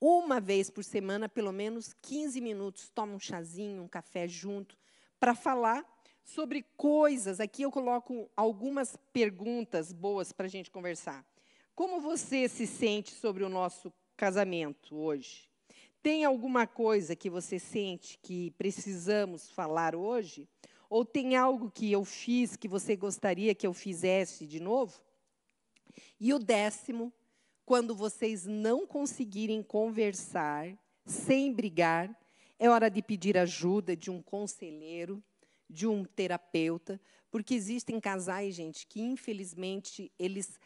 uma 0.00 0.40
vez 0.40 0.70
por 0.70 0.84
semana, 0.84 1.28
pelo 1.28 1.52
menos 1.52 1.94
15 2.02 2.40
minutos, 2.40 2.90
toma 2.90 3.14
um 3.14 3.20
chazinho, 3.20 3.82
um 3.82 3.88
café 3.88 4.28
junto, 4.28 4.76
para 5.18 5.34
falar 5.34 5.84
sobre 6.22 6.62
coisas. 6.76 7.40
Aqui 7.40 7.62
eu 7.62 7.70
coloco 7.70 8.30
algumas 8.36 8.96
perguntas 9.12 9.92
boas 9.92 10.32
para 10.32 10.46
a 10.46 10.48
gente 10.48 10.70
conversar. 10.70 11.24
Como 11.74 12.00
você 12.00 12.48
se 12.48 12.66
sente 12.66 13.12
sobre 13.14 13.44
o 13.44 13.48
nosso 13.48 13.92
casamento 14.16 14.96
hoje? 14.96 15.53
Tem 16.04 16.22
alguma 16.22 16.66
coisa 16.66 17.16
que 17.16 17.30
você 17.30 17.58
sente 17.58 18.18
que 18.22 18.50
precisamos 18.58 19.48
falar 19.48 19.96
hoje? 19.96 20.46
Ou 20.90 21.02
tem 21.02 21.34
algo 21.34 21.70
que 21.70 21.90
eu 21.90 22.04
fiz 22.04 22.56
que 22.56 22.68
você 22.68 22.94
gostaria 22.94 23.54
que 23.54 23.66
eu 23.66 23.72
fizesse 23.72 24.44
de 24.44 24.60
novo? 24.60 25.00
E 26.20 26.34
o 26.34 26.38
décimo, 26.38 27.10
quando 27.64 27.94
vocês 27.94 28.44
não 28.44 28.86
conseguirem 28.86 29.62
conversar 29.62 30.76
sem 31.06 31.50
brigar, 31.50 32.14
é 32.58 32.68
hora 32.68 32.90
de 32.90 33.00
pedir 33.00 33.38
ajuda 33.38 33.96
de 33.96 34.10
um 34.10 34.20
conselheiro, 34.20 35.24
de 35.70 35.86
um 35.86 36.04
terapeuta, 36.04 37.00
porque 37.30 37.54
existem 37.54 37.98
casais, 37.98 38.54
gente, 38.54 38.86
que 38.86 39.00
infelizmente 39.00 40.12
eles 40.18 40.60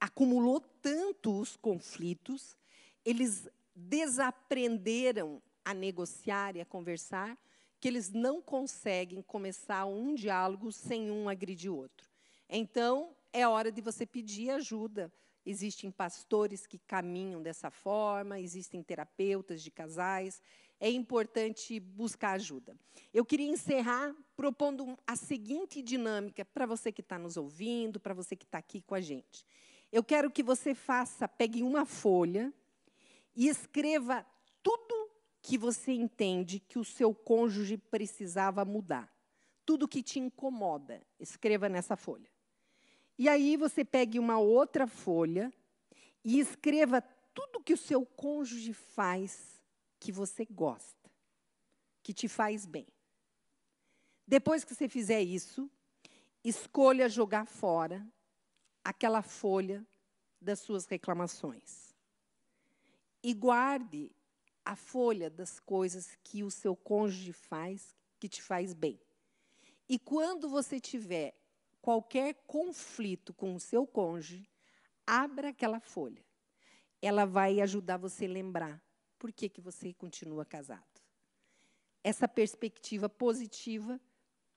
acumulou 0.00 0.60
tanto 0.82 1.38
os 1.38 1.56
conflitos, 1.56 2.56
eles 3.04 3.48
desaprenderam 3.74 5.42
a 5.64 5.72
negociar 5.72 6.56
e 6.56 6.60
a 6.60 6.64
conversar, 6.66 7.36
porque 7.72 7.88
eles 7.88 8.10
não 8.10 8.40
conseguem 8.40 9.22
começar 9.22 9.84
um 9.86 10.14
diálogo 10.14 10.70
sem 10.70 11.10
um 11.10 11.28
agredir 11.28 11.72
o 11.72 11.76
outro. 11.76 12.08
Então, 12.48 13.14
é 13.32 13.46
hora 13.46 13.72
de 13.72 13.80
você 13.80 14.06
pedir 14.06 14.50
ajuda. 14.50 15.12
Existem 15.44 15.90
pastores 15.90 16.66
que 16.66 16.78
caminham 16.78 17.42
dessa 17.42 17.70
forma, 17.70 18.40
existem 18.40 18.82
terapeutas 18.82 19.62
de 19.62 19.70
casais. 19.70 20.40
É 20.80 20.90
importante 20.90 21.78
buscar 21.78 22.32
ajuda. 22.32 22.76
Eu 23.12 23.24
queria 23.24 23.48
encerrar 23.48 24.14
propondo 24.36 24.98
a 25.06 25.16
seguinte 25.16 25.82
dinâmica 25.82 26.44
para 26.44 26.66
você 26.66 26.90
que 26.90 27.00
está 27.00 27.18
nos 27.18 27.36
ouvindo, 27.36 28.00
para 28.00 28.14
você 28.14 28.34
que 28.36 28.44
está 28.44 28.58
aqui 28.58 28.80
com 28.82 28.94
a 28.94 29.00
gente. 29.00 29.44
Eu 29.92 30.02
quero 30.02 30.30
que 30.30 30.42
você 30.42 30.74
faça, 30.74 31.28
pegue 31.28 31.62
uma 31.62 31.84
folha 31.84 32.52
e 33.34 33.48
escreva 33.48 34.26
tudo 34.62 35.10
que 35.42 35.58
você 35.58 35.92
entende 35.92 36.58
que 36.58 36.78
o 36.78 36.84
seu 36.84 37.14
cônjuge 37.14 37.76
precisava 37.76 38.64
mudar. 38.64 39.12
Tudo 39.66 39.88
que 39.88 40.02
te 40.02 40.18
incomoda, 40.18 41.02
escreva 41.18 41.68
nessa 41.68 41.96
folha. 41.96 42.30
E 43.18 43.28
aí 43.28 43.56
você 43.56 43.84
pegue 43.84 44.18
uma 44.18 44.38
outra 44.38 44.86
folha 44.86 45.52
e 46.24 46.38
escreva 46.38 47.02
tudo 47.34 47.62
que 47.62 47.72
o 47.72 47.78
seu 47.78 48.04
cônjuge 48.04 48.72
faz 48.72 49.60
que 50.00 50.12
você 50.12 50.44
gosta, 50.44 51.10
que 52.02 52.12
te 52.12 52.28
faz 52.28 52.66
bem. 52.66 52.86
Depois 54.26 54.64
que 54.64 54.74
você 54.74 54.88
fizer 54.88 55.20
isso, 55.20 55.70
escolha 56.42 57.08
jogar 57.08 57.46
fora 57.46 58.06
aquela 58.82 59.22
folha 59.22 59.84
das 60.40 60.60
suas 60.60 60.86
reclamações. 60.86 61.83
E 63.24 63.32
guarde 63.32 64.12
a 64.62 64.76
folha 64.76 65.30
das 65.30 65.58
coisas 65.58 66.14
que 66.22 66.42
o 66.42 66.50
seu 66.50 66.76
cônjuge 66.76 67.32
faz 67.32 67.96
que 68.20 68.28
te 68.28 68.42
faz 68.42 68.74
bem. 68.74 69.00
E 69.88 69.98
quando 69.98 70.46
você 70.46 70.78
tiver 70.78 71.34
qualquer 71.80 72.34
conflito 72.46 73.32
com 73.32 73.54
o 73.54 73.60
seu 73.60 73.86
cônjuge, 73.86 74.46
abra 75.06 75.48
aquela 75.48 75.80
folha. 75.80 76.22
Ela 77.00 77.24
vai 77.24 77.62
ajudar 77.62 77.96
você 77.96 78.26
a 78.26 78.28
lembrar 78.28 78.82
por 79.18 79.32
que, 79.32 79.48
que 79.48 79.60
você 79.60 79.94
continua 79.94 80.44
casado. 80.44 81.00
Essa 82.02 82.28
perspectiva 82.28 83.08
positiva, 83.08 83.98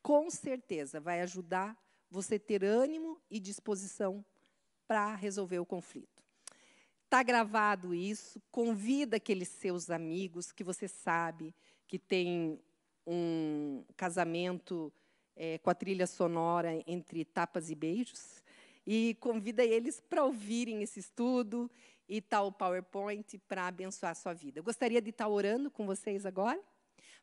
com 0.01 0.29
certeza, 0.29 0.99
vai 0.99 1.21
ajudar 1.21 1.81
você 2.09 2.37
ter 2.37 2.65
ânimo 2.65 3.17
e 3.29 3.39
disposição 3.39 4.25
para 4.85 5.15
resolver 5.15 5.59
o 5.59 5.65
conflito. 5.65 6.16
Está 7.07 7.23
gravado 7.23 7.95
isso, 7.95 8.41
convida 8.51 9.15
aqueles 9.15 9.47
seus 9.47 9.89
amigos 9.89 10.51
que 10.51 10.61
você 10.61 10.89
sabe 10.89 11.55
que 11.87 11.97
tem 11.97 12.59
um 13.07 13.81
casamento 13.95 14.91
é, 15.33 15.57
com 15.59 15.69
a 15.69 15.73
trilha 15.73 16.05
sonora 16.05 16.83
entre 16.85 17.23
tapas 17.23 17.69
e 17.69 17.75
beijos, 17.75 18.43
e 18.85 19.15
convida 19.21 19.63
eles 19.63 20.01
para 20.01 20.25
ouvirem 20.25 20.83
esse 20.83 20.99
estudo 20.99 21.71
e 22.09 22.19
tal 22.21 22.51
PowerPoint 22.51 23.37
para 23.47 23.67
abençoar 23.67 24.11
a 24.11 24.15
sua 24.15 24.33
vida. 24.33 24.59
Eu 24.59 24.63
gostaria 24.65 25.01
de 25.01 25.11
estar 25.11 25.29
orando 25.29 25.71
com 25.71 25.85
vocês 25.85 26.25
agora. 26.25 26.61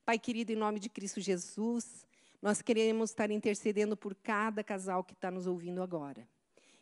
Pai 0.03 0.19
querido, 0.19 0.51
em 0.51 0.57
nome 0.57 0.81
de 0.81 0.89
Cristo 0.89 1.21
Jesus, 1.21 2.07
nós 2.41 2.63
queremos 2.63 3.11
estar 3.11 3.31
intercedendo 3.31 3.99
por 3.99 4.15
cada 4.15 4.65
casal 4.65 5.05
que 5.05 5.13
está 5.13 5.31
nos 5.31 5.47
ouvindo 5.47 5.83
agora. 5.83 6.27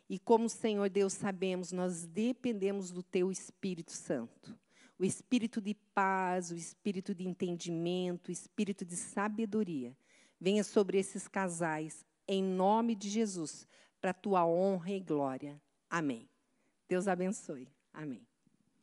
E 0.09 0.19
como, 0.19 0.49
Senhor 0.49 0.89
Deus, 0.89 1.13
sabemos, 1.13 1.71
nós 1.71 2.05
dependemos 2.05 2.91
do 2.91 3.01
Teu 3.01 3.31
Espírito 3.31 3.91
Santo. 3.91 4.57
O 4.99 5.05
espírito 5.05 5.59
de 5.59 5.73
paz, 5.93 6.51
o 6.51 6.55
espírito 6.55 7.15
de 7.15 7.27
entendimento, 7.27 8.29
o 8.29 8.31
espírito 8.31 8.85
de 8.85 8.95
sabedoria 8.95 9.95
venha 10.39 10.63
sobre 10.63 10.97
esses 10.99 11.27
casais, 11.27 12.05
em 12.27 12.43
nome 12.43 12.95
de 12.95 13.09
Jesus, 13.09 13.67
para 14.01 14.13
tua 14.13 14.45
honra 14.45 14.91
e 14.91 14.99
glória. 14.99 15.61
Amém. 15.89 16.29
Deus 16.87 17.07
abençoe. 17.07 17.67
Amém. 17.93 18.27